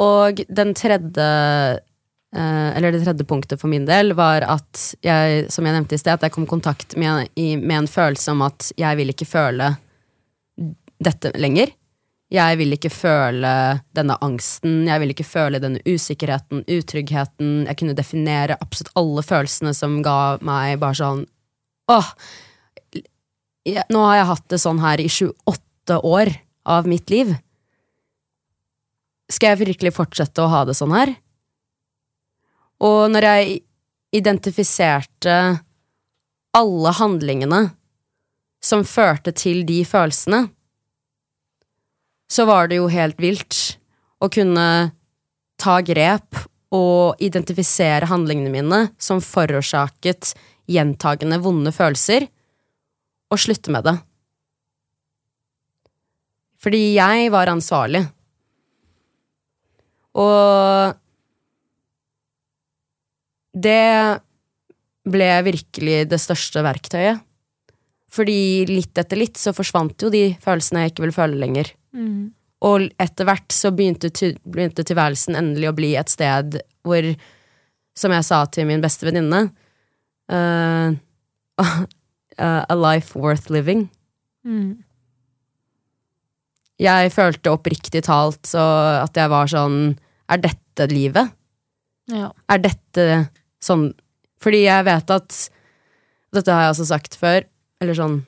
Og 0.00 0.42
den 0.52 0.74
tredje 0.76 1.24
eh, 1.24 2.68
Eller 2.76 2.92
det 2.92 3.02
tredje 3.04 3.24
punktet 3.28 3.60
for 3.60 3.72
min 3.72 3.86
del 3.88 4.14
var 4.16 4.44
at 4.44 4.82
jeg, 5.04 5.46
som 5.52 5.66
jeg 5.66 5.76
nevnte 5.76 5.96
i 5.96 6.00
sted, 6.00 6.16
at 6.16 6.26
jeg 6.26 6.34
kom 6.34 6.46
i 6.46 6.52
kontakt 6.52 6.96
med, 7.00 7.32
med 7.36 7.76
en 7.78 7.90
følelse 7.90 8.34
om 8.34 8.44
at 8.46 8.70
jeg 8.76 9.00
vil 9.00 9.12
ikke 9.12 9.28
føle 9.28 9.72
dette 11.02 11.32
lenger. 11.36 11.72
Jeg 12.32 12.58
vil 12.58 12.74
ikke 12.74 12.90
føle 12.90 13.50
denne 13.94 14.16
angsten, 14.24 14.80
jeg 14.88 14.98
vil 15.02 15.12
ikke 15.12 15.26
føle 15.28 15.60
denne 15.62 15.78
usikkerheten, 15.86 16.64
utryggheten. 16.66 17.52
Jeg 17.68 17.78
kunne 17.78 17.94
definere 17.94 18.56
absolutt 18.58 18.90
alle 18.98 19.22
følelsene 19.22 19.74
som 19.78 20.00
ga 20.02 20.36
meg 20.42 20.80
bare 20.82 20.98
sånn 20.98 21.24
Åh! 21.86 22.08
Nå 23.94 24.00
har 24.02 24.16
jeg 24.18 24.30
hatt 24.30 24.48
det 24.50 24.58
sånn 24.62 24.80
her 24.82 25.02
i 25.02 25.06
28 25.10 26.00
år 26.02 26.32
av 26.66 26.88
mitt 26.90 27.10
liv. 27.14 27.30
Skal 29.30 29.54
jeg 29.54 29.62
virkelig 29.62 29.94
fortsette 29.94 30.42
å 30.42 30.50
ha 30.50 30.64
det 30.66 30.74
sånn 30.78 30.94
her? 30.94 31.14
Og 32.82 33.06
når 33.10 33.26
jeg 33.26 33.56
identifiserte 34.18 35.36
alle 36.56 36.92
handlingene 36.98 37.62
som 38.62 38.82
førte 38.86 39.34
til 39.36 39.62
de 39.68 39.80
følelsene, 39.86 40.46
så 42.30 42.46
var 42.48 42.68
det 42.68 42.80
jo 42.80 42.90
helt 42.90 43.18
vilt 43.22 43.76
å 44.22 44.28
kunne 44.32 44.66
ta 45.60 45.78
grep 45.84 46.38
og 46.74 47.22
identifisere 47.22 48.08
handlingene 48.10 48.52
mine 48.52 48.80
som 48.98 49.22
forårsaket 49.22 50.34
gjentagende 50.70 51.38
vonde 51.42 51.72
følelser, 51.74 52.26
og 53.26 53.40
slutte 53.42 53.72
med 53.74 53.86
det. 53.86 53.96
Fordi 56.62 56.82
jeg 56.94 57.30
var 57.34 57.50
ansvarlig. 57.50 58.04
Og 60.16 60.94
det 63.56 64.20
ble 65.06 65.30
virkelig 65.46 65.98
det 66.10 66.20
største 66.22 66.62
verktøyet. 66.66 67.22
Fordi 68.16 68.64
litt 68.70 68.96
etter 68.98 69.18
litt 69.18 69.38
så 69.38 69.52
forsvant 69.56 70.00
jo 70.02 70.10
de 70.12 70.30
følelsene 70.42 70.84
jeg 70.84 70.94
ikke 70.94 71.04
ville 71.04 71.16
føle 71.18 71.40
lenger. 71.40 71.72
Mm. 71.96 72.34
Og 72.66 72.86
etter 73.02 73.28
hvert 73.28 73.52
så 73.52 73.72
begynte, 73.74 74.10
begynte 74.44 74.84
tilværelsen 74.86 75.36
endelig 75.38 75.70
å 75.70 75.76
bli 75.76 75.92
et 75.98 76.12
sted 76.12 76.58
hvor, 76.86 77.08
som 77.96 78.14
jeg 78.14 78.26
sa 78.28 78.40
til 78.52 78.68
min 78.68 78.84
beste 78.84 79.08
venninne 79.08 79.48
eh, 80.32 80.96
A 82.36 82.76
life 82.76 83.16
worth 83.16 83.48
living. 83.48 83.86
Mm. 84.44 84.84
Jeg 86.76 87.12
følte 87.14 87.54
oppriktig 87.54 88.02
talt 88.04 88.44
så 88.44 88.62
at 89.00 89.16
jeg 89.16 89.32
var 89.32 89.48
sånn 89.48 89.96
Er 90.28 90.42
dette 90.44 90.88
livet? 90.90 91.32
Ja. 92.12 92.28
Er 92.52 92.60
dette 92.60 93.06
sånn 93.64 93.88
Fordi 94.42 94.66
jeg 94.66 94.84
vet 94.86 95.12
at 95.14 95.38
Dette 96.36 96.52
har 96.52 96.66
jeg 96.66 96.74
også 96.74 96.88
sagt 96.90 97.16
før, 97.16 97.46
eller 97.80 97.96
sånn 97.96 98.18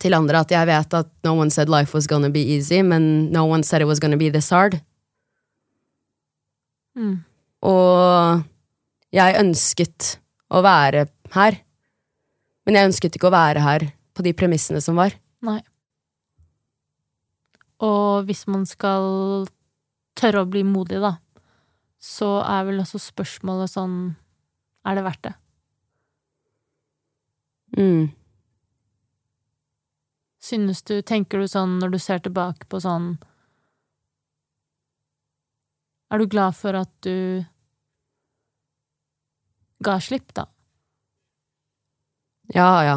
til 0.00 0.16
andre, 0.16 0.40
at 0.40 0.52
jeg 0.54 0.66
vet 0.68 0.96
at 0.96 1.10
no 1.26 1.34
one 1.36 1.52
said 1.52 1.68
life 1.68 1.94
was 1.94 2.06
gonna 2.08 2.30
be 2.32 2.40
easy, 2.40 2.80
men 2.82 3.30
no 3.32 3.44
one 3.44 3.62
said 3.62 3.82
it 3.82 3.88
was 3.90 4.00
gonna 4.00 4.16
be 4.16 4.30
this 4.30 4.50
hard. 4.50 4.80
Mm. 6.96 7.24
Og 7.64 8.44
jeg 9.14 9.36
ønsket 9.40 10.16
å 10.54 10.62
være 10.64 11.06
her, 11.34 11.60
men 12.64 12.78
jeg 12.78 12.90
ønsket 12.90 13.18
ikke 13.18 13.28
å 13.28 13.34
være 13.34 13.64
her 13.64 13.86
på 14.14 14.24
de 14.24 14.32
premissene 14.36 14.80
som 14.84 14.96
var. 14.96 15.16
Nei. 15.44 15.60
Og 17.84 18.24
hvis 18.28 18.46
man 18.48 18.64
skal 18.68 19.46
tørre 20.16 20.44
å 20.44 20.48
bli 20.48 20.62
modig, 20.64 21.02
da, 21.02 21.16
så 22.00 22.38
er 22.46 22.68
vel 22.68 22.82
også 22.82 23.00
spørsmålet 23.00 23.72
sånn 23.72 23.96
Er 24.84 24.98
det 24.98 25.04
verdt 25.06 25.22
det? 25.24 25.32
Mm. 27.78 28.12
Synes 30.44 30.82
du 30.84 30.98
Tenker 31.06 31.40
du 31.40 31.48
sånn 31.48 31.78
når 31.80 31.94
du 31.94 31.98
ser 32.02 32.20
tilbake 32.24 32.66
på 32.68 32.80
sånn 32.84 33.14
Er 36.12 36.20
du 36.20 36.26
glad 36.30 36.54
for 36.58 36.76
at 36.78 36.90
du 37.04 37.44
ga 39.84 39.96
slipp, 40.00 40.30
da? 40.36 40.46
Ja, 42.54 42.68
ja. 42.86 42.94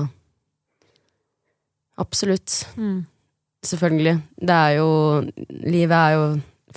Absolutt. 1.99 2.61
Mm. 2.77 3.01
Selvfølgelig. 3.65 4.13
Det 4.37 4.53
er 4.55 4.75
jo 4.77 4.87
Livet 5.65 5.97
er 5.97 6.13
jo 6.15 6.27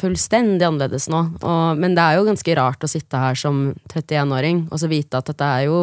fullstendig 0.00 0.64
annerledes 0.64 1.06
nå. 1.12 1.20
Og, 1.44 1.78
men 1.78 1.94
det 1.98 2.02
er 2.06 2.16
jo 2.18 2.24
ganske 2.30 2.54
rart 2.56 2.86
å 2.86 2.90
sitte 2.90 3.20
her 3.20 3.36
som 3.38 3.60
31-åring 3.92 4.64
og 4.72 4.80
så 4.80 4.88
vite 4.90 5.18
at 5.20 5.28
dette 5.28 5.50
er 5.58 5.66
jo 5.68 5.80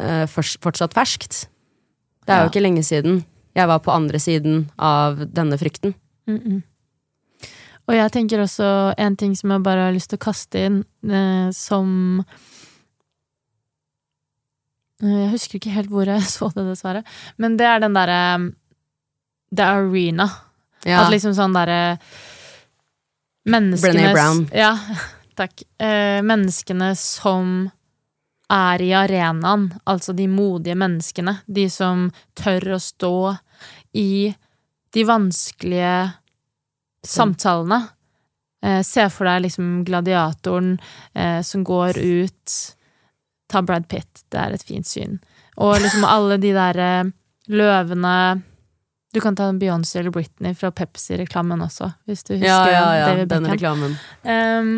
eh, 0.00 0.24
fortsatt 0.32 0.96
ferskt. 0.96 1.42
Det 2.24 2.32
er 2.32 2.40
Ja. 2.40 2.46
jo 2.46 2.50
ikke 2.54 2.64
lenge 2.64 2.82
siden 2.86 3.20
jeg 3.54 3.68
var 3.68 3.78
på 3.84 3.92
andre 3.92 4.18
siden 4.18 4.70
av 4.78 5.26
denne 5.28 5.58
frykten. 5.58 5.94
Mm 6.28 6.38
-mm. 6.38 6.62
Og 7.88 7.94
jeg 7.94 8.12
tenker 8.12 8.38
også 8.40 8.94
en 8.98 9.16
ting 9.16 9.36
som 9.36 9.50
jeg 9.50 9.62
bare 9.62 9.80
har 9.80 9.92
lyst 9.92 10.10
til 10.10 10.16
å 10.18 10.24
kaste 10.24 10.58
inn, 10.58 10.84
eh, 11.10 11.50
som 11.50 12.24
Eh, 15.02 15.18
Jeg 15.24 15.30
husker 15.34 15.58
ikke 15.58 15.74
helt 15.74 15.92
hvor 15.92 16.08
jeg 16.08 16.22
så 16.34 16.50
det, 16.54 16.66
dessverre. 16.70 17.02
Men 17.42 17.58
det 17.60 17.68
er 17.68 17.82
den 17.82 17.96
derre 17.98 18.20
The 19.52 19.68
Arena. 19.68 20.28
Ja, 20.86 21.04
At 21.04 21.12
liksom 21.12 21.34
sånn 21.36 21.54
derre 21.54 21.98
Menneskenes 23.46 23.82
Brené 23.82 24.12
Brown. 24.14 24.44
Ja, 24.54 24.74
takk. 25.40 25.64
Eh, 25.82 26.20
menneskene 26.26 26.92
som 26.98 27.70
er 28.52 28.82
i 28.84 28.92
arenaen, 28.96 29.70
altså 29.88 30.12
de 30.16 30.26
modige 30.28 30.76
menneskene. 30.78 31.38
De 31.46 31.68
som 31.72 32.10
tør 32.38 32.74
å 32.76 32.80
stå 32.82 33.16
i 33.96 34.32
de 34.92 35.04
vanskelige 35.08 35.96
samtalene. 37.06 37.80
Eh, 38.62 38.82
se 38.86 39.08
for 39.10 39.26
deg 39.26 39.46
liksom 39.46 39.82
gladiatoren 39.88 40.76
eh, 41.14 41.40
som 41.42 41.64
går 41.66 41.98
ut 41.98 42.60
Ta 43.52 43.60
Brad 43.62 43.88
Pitt, 43.88 44.22
det 44.32 44.38
er 44.38 44.54
et 44.54 44.64
fint 44.64 44.86
syn. 44.86 45.18
Og 45.60 45.76
liksom 45.82 46.06
alle 46.08 46.38
de 46.40 46.54
derre 46.56 46.92
løvene 47.52 48.14
Du 49.12 49.18
kan 49.20 49.36
ta 49.36 49.50
Beyoncé 49.52 49.98
eller 50.00 50.14
Britney 50.14 50.54
fra 50.56 50.70
Pepsi-reklamen 50.72 51.60
også, 51.60 51.90
hvis 52.08 52.22
du 52.24 52.30
husker 52.32 52.48
ja, 52.48 52.60
ja, 52.72 52.86
ja, 52.96 53.08
David 53.10 53.28
Beckham. 53.28 53.50
reklamen. 53.50 53.96
Ehm, 54.24 54.70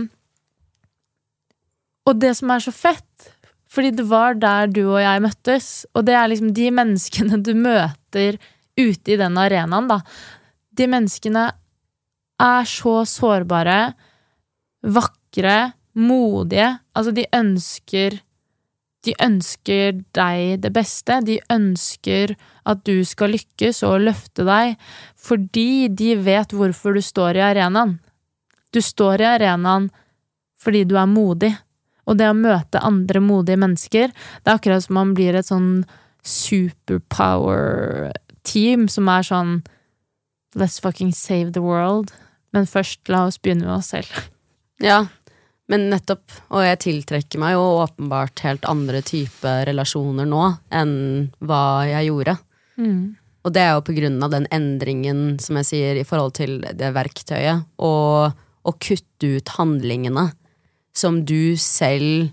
og 2.09 2.19
det 2.19 2.33
som 2.41 2.51
er 2.51 2.65
så 2.65 2.73
fett, 2.75 3.29
fordi 3.75 3.91
det 3.99 4.07
var 4.07 4.37
der 4.39 4.71
du 4.71 4.85
og 4.85 5.01
jeg 5.03 5.23
møttes, 5.25 5.69
og 5.95 6.07
det 6.07 6.15
er 6.15 6.31
liksom 6.31 6.53
de 6.55 6.71
menneskene 6.75 7.41
du 7.43 7.53
møter 7.59 8.39
ute 8.79 9.15
i 9.15 9.19
den 9.19 9.39
arenaen, 9.39 9.89
da. 9.91 10.01
De 10.75 10.87
menneskene 10.91 11.49
er 12.43 12.69
så 12.69 13.01
sårbare, 13.09 13.95
vakre, 14.83 15.75
modige. 15.95 16.79
Altså, 16.95 17.15
de 17.15 17.27
ønsker 17.33 18.21
De 19.05 19.13
ønsker 19.21 19.99
deg 20.17 20.63
det 20.65 20.71
beste. 20.73 21.19
De 21.21 21.35
ønsker 21.53 22.31
at 22.65 22.79
du 22.89 23.03
skal 23.05 23.35
lykkes 23.35 23.83
og 23.85 23.99
løfte 24.01 24.47
deg, 24.49 24.79
fordi 25.21 25.91
de 25.93 26.15
vet 26.25 26.55
hvorfor 26.57 26.97
du 26.97 27.03
står 27.05 27.37
i 27.37 27.43
arenaen. 27.45 27.99
Du 28.73 28.81
står 28.81 29.21
i 29.21 29.29
arenaen 29.29 29.91
fordi 30.57 30.87
du 30.89 30.97
er 30.97 31.05
modig. 31.05 31.53
Og 32.05 32.19
det 32.21 32.29
å 32.31 32.37
møte 32.37 32.85
andre 32.85 33.21
modige 33.25 33.57
mennesker, 33.61 34.09
det 34.13 34.49
er 34.51 34.59
akkurat 34.59 34.83
som 34.85 34.95
man 34.99 35.15
blir 35.17 35.35
et 35.39 35.49
sånn 35.49 35.85
superpower-team 36.25 38.81
som 38.93 39.05
er 39.13 39.23
sånn 39.29 39.53
Let's 40.55 40.79
fucking 40.79 41.11
save 41.11 41.51
the 41.53 41.63
world. 41.65 42.13
Men 42.55 42.63
først, 42.71 43.01
la 43.11 43.25
oss 43.27 43.41
begynne 43.43 43.67
med 43.67 43.77
oss 43.81 43.91
selv. 43.97 44.11
Ja, 44.83 45.07
men 45.71 45.87
nettopp. 45.89 46.33
Og 46.53 46.65
jeg 46.67 46.81
tiltrekker 46.83 47.39
meg 47.41 47.55
jo 47.55 47.63
åpenbart 47.81 48.41
helt 48.45 48.65
andre 48.69 49.01
type 49.07 49.49
relasjoner 49.69 50.27
nå 50.29 50.43
enn 50.75 50.95
hva 51.47 51.87
jeg 51.89 52.09
gjorde. 52.11 52.35
Og 53.45 53.53
det 53.55 53.63
er 53.63 53.73
jo 53.77 53.85
på 53.87 53.95
grunn 53.97 54.19
av 54.25 54.31
den 54.35 54.47
endringen, 54.55 55.39
som 55.41 55.57
jeg 55.61 55.67
sier, 55.71 55.95
i 56.01 56.07
forhold 56.09 56.35
til 56.39 56.53
det 56.65 56.91
verktøyet. 56.97 57.59
Og 57.79 58.33
å 58.65 58.73
kutte 58.81 59.27
ut 59.39 59.49
handlingene 59.59 60.25
som 60.95 61.23
du 61.27 61.57
selv 61.61 62.31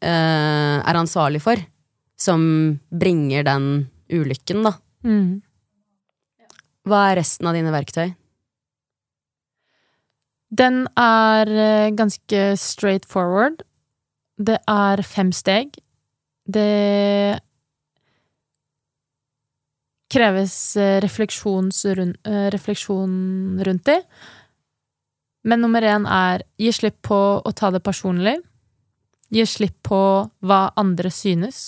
eh, 0.00 0.76
er 0.80 1.00
ansvarlig 1.00 1.42
for. 1.44 1.60
Som 2.16 2.44
bringer 2.90 3.44
den 3.46 3.68
ulykken, 4.12 4.64
da. 4.66 4.76
Mm. 5.04 5.42
Hva 6.84 7.08
er 7.10 7.18
resten 7.20 7.48
av 7.48 7.56
dine 7.56 7.72
verktøy? 7.74 8.12
Den 10.54 10.84
er 11.00 11.50
eh, 11.50 11.94
ganske 11.96 12.42
straight 12.60 13.08
forward. 13.10 13.64
Det 14.38 14.58
er 14.70 15.02
fem 15.06 15.32
steg. 15.34 15.74
Det 16.44 17.40
kreves 20.14 20.76
eh, 20.76 20.98
eh, 21.02 22.48
refleksjon 22.54 23.62
rundt 23.66 23.84
det. 23.88 24.00
Men 25.44 25.60
nummer 25.60 25.84
én 25.84 26.06
er 26.08 26.44
gi 26.60 26.72
slipp 26.72 27.02
på 27.04 27.18
å 27.44 27.52
ta 27.52 27.70
det 27.74 27.82
personlig. 27.84 28.38
Gi 29.34 29.44
slipp 29.48 29.76
på 29.88 30.00
hva 30.46 30.60
andre 30.80 31.10
synes. 31.12 31.58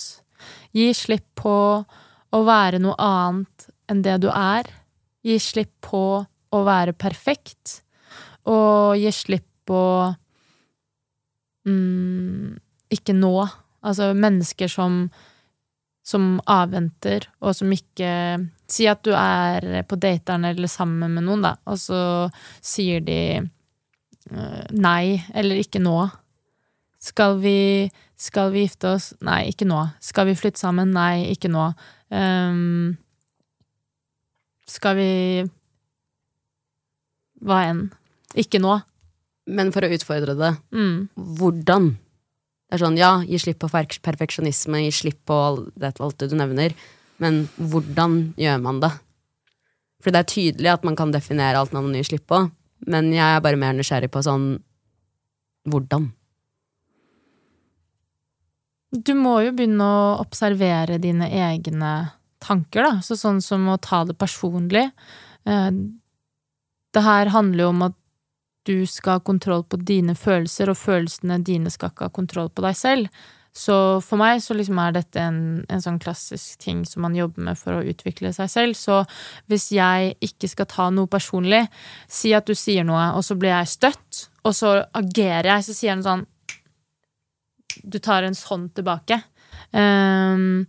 Gi 0.73 0.89
slipp 0.97 1.27
på 1.37 1.55
å 2.33 2.41
være 2.45 2.81
noe 2.81 2.97
annet 3.01 3.67
enn 3.91 4.01
det 4.05 4.17
du 4.23 4.29
er. 4.31 4.69
Gi 5.25 5.37
slipp 5.41 5.73
på 5.85 6.03
å 6.25 6.63
være 6.63 6.93
perfekt, 6.95 7.81
og 8.47 8.95
gi 8.95 9.11
slipp 9.11 9.47
på 9.67 9.81
mm, 11.67 12.55
ikke 12.95 13.15
nå. 13.17 13.33
Altså 13.87 14.13
mennesker 14.15 14.71
som, 14.71 15.01
som 16.07 16.37
avventer, 16.47 17.27
og 17.43 17.55
som 17.57 17.73
ikke 17.75 18.11
Si 18.67 18.83
at 18.83 18.99
du 19.07 19.13
er 19.15 19.85
på 19.87 19.95
dateren 19.95 20.43
eller 20.43 20.67
sammen 20.67 21.13
med 21.15 21.23
noen, 21.23 21.45
da, 21.45 21.53
og 21.71 21.77
så 21.79 21.99
sier 22.59 22.99
de 22.99 23.19
nei 24.31 25.23
eller 25.33 25.59
ikke 25.61 25.79
nå. 25.83 25.97
Skal 26.99 27.37
vi, 27.39 27.89
skal 28.17 28.51
vi 28.51 28.65
gifte 28.65 28.89
oss? 28.95 29.11
Nei, 29.23 29.45
ikke 29.51 29.67
nå. 29.69 29.83
Skal 30.03 30.27
vi 30.27 30.35
flytte 30.35 30.59
sammen? 30.59 30.91
Nei, 30.95 31.29
ikke 31.31 31.51
nå. 31.53 31.69
Um, 32.11 32.97
skal 34.67 34.97
vi 34.97 35.11
Hva 37.45 37.59
enn. 37.69 37.83
Ikke 38.35 38.59
nå. 38.59 38.79
Men 39.47 39.69
for 39.71 39.85
å 39.85 39.91
utfordre 39.93 40.33
det, 40.35 40.57
Mm. 40.73 41.07
hvordan? 41.15 41.91
Det 42.67 42.75
er 42.75 42.81
sånn, 42.83 42.97
ja, 42.97 43.21
gi 43.23 43.37
slipp 43.39 43.59
på 43.59 43.69
perfeksjonisme, 43.69 44.81
gi 44.83 44.91
slipp 44.91 45.19
på 45.25 45.69
det, 45.77 45.93
alt 46.01 46.17
det 46.17 46.29
du 46.31 46.35
nevner, 46.35 46.73
men 47.19 47.47
hvordan 47.55 48.33
gjør 48.35 48.61
man 48.61 48.81
det? 48.81 48.91
For 50.01 50.11
det 50.11 50.19
er 50.19 50.33
tydelig 50.33 50.73
at 50.73 50.83
man 50.83 50.95
kan 50.97 51.11
definere 51.13 51.55
alt 51.55 51.71
man 51.71 51.93
gir 51.93 52.03
slipp 52.03 52.27
på, 52.27 52.51
men 52.85 53.11
jeg 53.15 53.25
er 53.25 53.41
bare 53.41 53.59
mer 53.59 53.73
nysgjerrig 53.73 54.11
på 54.13 54.21
sånn 54.25 54.47
hvordan? 55.67 56.11
Du 58.91 59.13
må 59.19 59.39
jo 59.43 59.51
begynne 59.55 59.83
å 59.83 60.03
observere 60.23 60.99
dine 61.03 61.27
egne 61.27 61.93
tanker, 62.43 62.85
da. 62.85 62.99
Så 63.03 63.17
sånn 63.19 63.41
som 63.43 63.65
å 63.69 63.79
ta 63.81 64.03
det 64.07 64.17
personlig. 64.17 64.91
Eh, 65.45 65.71
Det 66.93 67.03
her 67.03 67.27
handler 67.29 67.63
jo 67.63 67.69
om 67.69 67.81
at 67.83 67.95
du 68.65 68.85
skal 68.87 69.17
ha 69.17 69.19
kontroll 69.19 69.63
på 69.63 69.77
dine 69.77 70.15
følelser, 70.15 70.69
og 70.71 70.77
følelsene 70.79 71.43
dine 71.43 71.69
skal 71.69 71.91
ikke 71.91 72.07
ha 72.07 72.09
kontroll 72.09 72.49
på 72.49 72.63
deg 72.63 72.75
selv. 72.75 73.07
Så 73.55 73.75
for 74.05 74.21
meg 74.21 74.41
så 74.43 74.53
liksom 74.53 74.79
er 74.81 74.95
dette 74.99 75.21
en, 75.21 75.41
en 75.69 75.81
sånn 75.81 75.99
klassisk 76.01 76.59
ting 76.61 76.83
som 76.85 77.05
man 77.05 77.15
jobber 77.17 77.47
med 77.49 77.57
for 77.57 77.77
å 77.77 77.85
utvikle 77.85 78.31
seg 78.35 78.51
selv. 78.53 78.77
Så 78.77 79.01
hvis 79.49 79.71
jeg 79.73 80.15
ikke 80.23 80.49
skal 80.51 80.69
ta 80.71 80.89
noe 80.93 81.09
personlig, 81.09 81.63
si 82.09 82.35
at 82.37 82.45
du 82.45 82.53
sier 82.57 82.85
noe, 82.87 83.11
og 83.17 83.25
så 83.25 83.37
blir 83.39 83.55
jeg 83.55 83.73
støtt, 83.73 84.27
og 84.45 84.55
så 84.55 84.77
agerer 84.97 85.55
jeg, 85.55 85.67
så 85.67 85.77
sier 85.77 85.91
jeg 85.91 86.01
noe 86.01 86.09
sånn 86.11 86.27
du 87.83 87.99
tar 88.03 88.25
en 88.25 88.37
sånn 88.37 88.67
tilbake. 88.75 89.19
Um, 89.71 90.65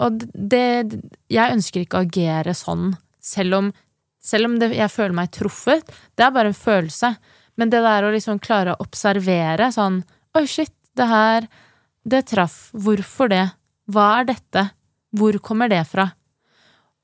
og 0.00 0.22
det 0.32 1.00
Jeg 1.28 1.54
ønsker 1.56 1.82
ikke 1.82 1.98
å 1.98 2.06
agere 2.06 2.54
sånn, 2.56 2.94
selv 3.20 3.58
om, 3.58 3.72
selv 4.22 4.48
om 4.48 4.58
det, 4.60 4.72
jeg 4.76 4.92
føler 4.92 5.16
meg 5.16 5.32
truffet. 5.36 5.84
Det 6.16 6.24
er 6.24 6.34
bare 6.34 6.52
en 6.52 6.56
følelse. 6.56 7.14
Men 7.60 7.72
det 7.72 7.82
der 7.84 8.06
å 8.06 8.12
liksom 8.14 8.40
klare 8.40 8.74
å 8.74 8.84
observere 8.84 9.68
sånn 9.74 10.02
Oi, 10.38 10.44
shit, 10.46 10.72
det 10.94 11.08
her 11.10 11.48
Det 12.04 12.22
traff. 12.30 12.70
Hvorfor 12.72 13.30
det? 13.32 13.46
Hva 13.90 14.06
er 14.20 14.30
dette? 14.32 14.66
Hvor 15.16 15.38
kommer 15.44 15.68
det 15.68 15.82
fra? 15.90 16.10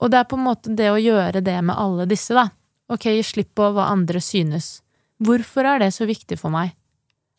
Og 0.00 0.12
det 0.12 0.20
er 0.20 0.28
på 0.28 0.36
en 0.38 0.46
måte 0.46 0.74
det 0.76 0.90
å 0.92 1.00
gjøre 1.00 1.42
det 1.44 1.56
med 1.64 1.76
alle 1.76 2.06
disse, 2.08 2.36
da. 2.36 2.48
Ok, 2.92 3.08
gi 3.10 3.24
slipp 3.24 3.54
på 3.58 3.70
hva 3.74 3.88
andre 3.90 4.20
synes. 4.22 4.80
Hvorfor 5.18 5.66
er 5.66 5.82
det 5.82 5.94
så 5.96 6.06
viktig 6.06 6.38
for 6.38 6.52
meg? 6.54 6.76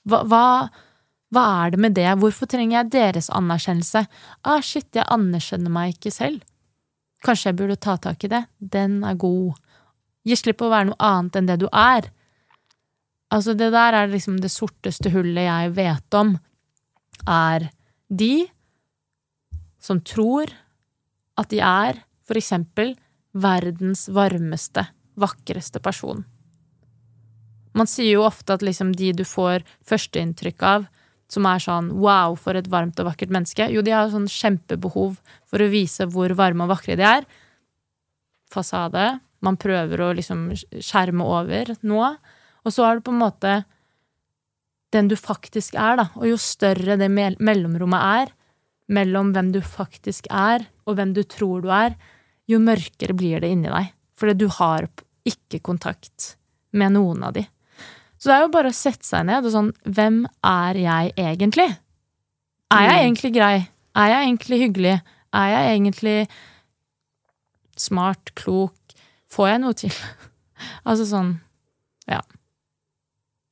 Hva, 0.08 0.24
hva 0.28 0.44
hva 1.34 1.44
er 1.66 1.74
det 1.74 1.80
med 1.84 1.96
det, 1.98 2.08
hvorfor 2.22 2.48
trenger 2.48 2.78
jeg 2.78 2.92
deres 2.94 3.28
anerkjennelse? 3.36 4.06
Ah, 4.48 4.62
shit, 4.64 4.88
jeg 4.96 5.08
anerkjenner 5.12 5.74
meg 5.74 5.98
ikke 5.98 6.14
selv. 6.16 6.44
Kanskje 7.26 7.50
jeg 7.52 7.58
burde 7.60 7.80
ta 7.84 7.98
tak 8.00 8.24
i 8.24 8.30
det? 8.32 8.46
Den 8.60 9.02
er 9.04 9.18
god. 9.20 9.58
Gi 10.28 10.38
slipp 10.40 10.62
på 10.62 10.70
å 10.70 10.72
være 10.72 10.92
noe 10.92 11.10
annet 11.10 11.40
enn 11.40 11.50
det 11.50 11.58
du 11.60 11.68
er. 11.68 12.08
Altså, 13.34 13.58
det 13.60 13.74
der 13.76 13.98
er 13.98 14.12
liksom 14.12 14.38
det 14.40 14.54
sorteste 14.54 15.12
hullet 15.12 15.50
jeg 15.50 15.74
vet 15.76 16.16
om, 16.16 16.38
er 17.28 17.70
de 18.08 18.48
som 19.84 20.00
tror 20.02 20.52
at 21.38 21.52
de 21.54 21.60
er, 21.64 22.02
for 22.26 22.40
eksempel, 22.40 22.96
verdens 23.38 24.08
varmeste, 24.10 24.88
vakreste 25.20 25.82
person. 25.84 26.26
Man 27.78 27.90
sier 27.90 28.18
jo 28.18 28.26
ofte 28.26 28.56
at 28.56 28.66
liksom 28.66 28.96
de 28.98 29.12
du 29.14 29.24
får 29.28 29.66
førsteinntrykk 29.86 30.64
av, 30.66 30.88
som 31.30 31.46
er 31.46 31.62
sånn 31.62 31.92
wow, 32.00 32.38
for 32.40 32.58
et 32.58 32.70
varmt 32.72 32.98
og 33.02 33.10
vakkert 33.10 33.32
menneske. 33.36 33.68
Jo, 33.70 33.84
de 33.84 33.94
har 33.94 34.10
sånn 34.10 34.30
kjempebehov 34.32 35.20
for 35.48 35.62
å 35.62 35.70
vise 35.70 36.08
hvor 36.10 36.34
varme 36.40 36.66
og 36.66 36.72
vakre 36.72 36.96
de 36.98 37.06
er. 37.06 37.28
Fasade. 38.52 39.18
Man 39.44 39.60
prøver 39.60 40.02
å 40.02 40.14
liksom 40.18 40.48
skjerme 40.56 41.28
over 41.28 41.76
noe. 41.86 42.16
Og 42.64 42.74
så 42.74 42.88
er 42.88 42.98
det 42.98 43.06
på 43.06 43.14
en 43.14 43.22
måte 43.22 43.58
den 44.96 45.10
du 45.12 45.18
faktisk 45.20 45.76
er, 45.76 46.00
da. 46.00 46.06
Og 46.20 46.30
jo 46.32 46.38
større 46.40 46.98
det 47.00 47.10
mellomrommet 47.12 48.00
er 48.00 48.34
mellom 48.94 49.34
hvem 49.36 49.52
du 49.56 49.60
faktisk 49.64 50.30
er, 50.32 50.64
og 50.88 50.96
hvem 50.96 51.14
du 51.16 51.24
tror 51.28 51.64
du 51.66 51.72
er, 51.74 51.98
jo 52.48 52.60
mørkere 52.64 53.16
blir 53.18 53.44
det 53.44 53.52
inni 53.52 53.72
deg. 53.72 53.92
Fordi 54.18 54.38
du 54.40 54.48
har 54.60 54.88
ikke 55.28 55.60
kontakt 55.66 56.36
med 56.78 56.96
noen 56.96 57.26
av 57.28 57.36
de. 57.36 57.44
Så 58.18 58.30
det 58.30 58.38
er 58.38 58.46
jo 58.46 58.54
bare 58.54 58.72
å 58.72 58.76
sette 58.76 59.06
seg 59.06 59.28
ned 59.28 59.46
og 59.46 59.54
sånn 59.54 59.68
Hvem 59.86 60.24
er 60.48 60.80
jeg 60.82 61.12
egentlig? 61.22 61.68
Er 62.74 62.88
jeg 62.88 63.04
egentlig 63.04 63.32
grei? 63.36 63.58
Er 63.98 64.10
jeg 64.12 64.24
egentlig 64.26 64.60
hyggelig? 64.64 64.96
Er 65.38 65.52
jeg 65.52 65.76
egentlig 65.76 66.16
smart, 67.78 68.34
klok? 68.40 68.74
Får 69.30 69.52
jeg 69.52 69.62
noe 69.62 69.78
til? 69.78 69.94
altså 70.88 71.06
sånn 71.10 71.36
Ja. 72.10 72.24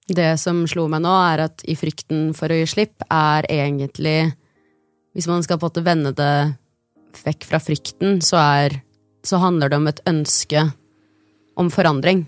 Det 0.06 0.36
som 0.38 0.62
slo 0.70 0.86
meg 0.91 1.02
nå, 1.02 1.12
er 1.32 1.48
at 1.48 1.63
i 1.65 1.74
frykten 1.78 2.30
for 2.38 2.54
å 2.54 2.60
gi 2.60 2.68
slipp, 2.70 3.02
er 3.10 3.48
egentlig 3.50 4.36
Hvis 5.15 5.30
man 5.32 5.41
skal 5.44 5.58
på 5.58 5.65
en 5.65 5.72
måte 5.72 5.86
vende 5.86 6.12
det 6.13 7.24
vekk 7.24 7.46
fra 7.48 7.60
frykten, 7.63 8.22
så 8.22 8.38
er 8.38 8.82
Så 9.26 9.39
handler 9.41 9.70
det 9.70 9.78
om 9.78 9.88
et 9.88 10.02
ønske 10.06 10.72
om 11.58 11.70
forandring. 11.72 12.26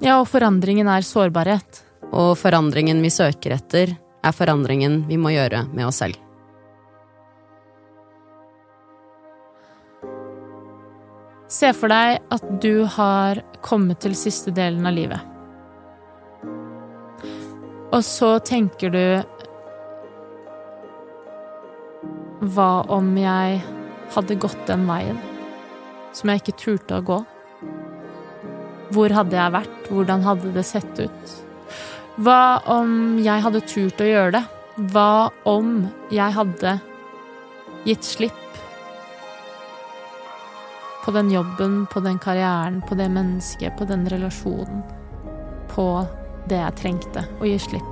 Ja, 0.00 0.20
og 0.20 0.28
forandringen 0.30 0.88
er 0.88 1.04
sårbarhet. 1.04 1.82
Og 2.12 2.38
forandringen 2.38 3.02
vi 3.02 3.10
søker 3.10 3.56
etter, 3.58 3.92
er 4.22 4.32
forandringen 4.32 5.02
vi 5.08 5.18
må 5.18 5.34
gjøre 5.34 5.66
med 5.74 5.88
oss 5.88 6.00
selv. 6.00 6.16
Se 11.52 11.74
for 11.76 11.92
deg 11.92 12.22
at 12.32 12.48
du 12.64 12.86
har 12.88 13.42
kommet 13.60 14.00
til 14.00 14.16
siste 14.16 14.54
delen 14.54 14.86
av 14.88 14.96
livet. 14.96 15.31
Og 17.92 18.00
så 18.04 18.38
tenker 18.40 18.92
du 18.92 19.04
Hva 22.54 22.70
om 22.90 23.12
jeg 23.20 23.60
hadde 24.14 24.38
gått 24.40 24.64
den 24.66 24.86
veien 24.88 25.20
som 26.12 26.28
jeg 26.28 26.42
ikke 26.42 26.58
turte 26.60 26.98
å 26.98 27.04
gå? 27.08 27.18
Hvor 28.92 29.14
hadde 29.16 29.38
jeg 29.38 29.54
vært? 29.54 29.86
Hvordan 29.88 30.24
hadde 30.26 30.50
det 30.52 30.64
sett 30.68 30.98
ut? 31.00 31.36
Hva 32.20 32.60
om 32.68 33.20
jeg 33.22 33.44
hadde 33.44 33.62
turt 33.64 34.02
å 34.04 34.08
gjøre 34.08 34.34
det? 34.34 34.42
Hva 34.92 35.30
om 35.48 35.86
jeg 36.12 36.36
hadde 36.36 36.74
gitt 37.86 38.04
slipp 38.04 38.40
på 41.04 41.14
den 41.16 41.32
jobben, 41.32 41.86
på 41.92 42.02
den 42.04 42.18
karrieren, 42.22 42.82
på 42.88 42.98
det 42.98 43.08
mennesket, 43.10 43.72
på 43.78 43.88
den 43.88 44.04
relasjonen, 44.10 44.84
på 45.72 45.86
det 46.52 46.60
jeg 46.60 46.78
trengte 46.78 47.24
å 47.40 47.48
gi 47.48 47.56
slipp? 47.60 47.88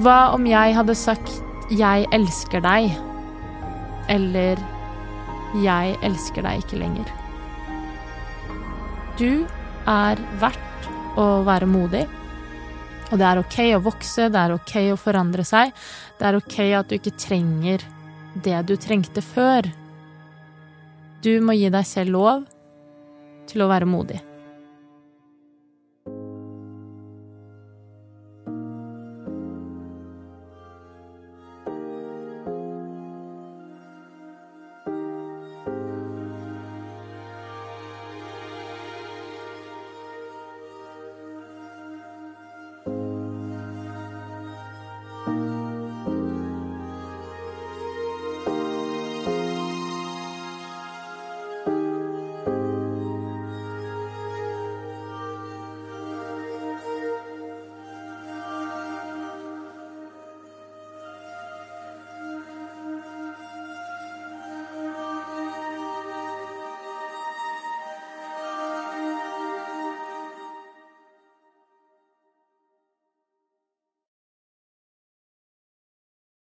Hva 0.00 0.34
om 0.36 0.44
jeg 0.48 0.74
hadde 0.76 0.94
sagt 0.96 1.42
'jeg 1.70 2.06
elsker 2.12 2.60
deg', 2.60 2.92
eller 4.08 4.56
'jeg 5.54 5.96
elsker 6.02 6.42
deg 6.42 6.60
ikke 6.60 6.80
lenger'? 6.80 7.12
Du 9.16 9.46
er 9.88 10.20
verdt 10.38 10.88
å 11.16 11.42
være 11.46 11.66
modig. 11.66 12.04
Og 13.10 13.18
det 13.18 13.26
er 13.26 13.38
ok 13.38 13.58
å 13.76 13.82
vokse, 13.86 14.28
det 14.28 14.36
er 14.36 14.52
ok 14.52 14.74
å 14.92 15.00
forandre 15.00 15.44
seg. 15.46 15.72
Det 16.18 16.26
er 16.26 16.36
ok 16.36 16.58
at 16.76 16.88
du 16.88 16.96
ikke 16.98 17.16
trenger 17.16 17.80
det 18.34 18.66
du 18.66 18.76
trengte 18.76 19.22
før. 19.24 19.72
Du 21.22 21.40
må 21.40 21.56
gi 21.56 21.70
deg 21.72 21.86
selv 21.86 22.10
lov 22.10 22.44
til 23.46 23.62
å 23.62 23.70
være 23.70 23.88
modig. 23.88 24.20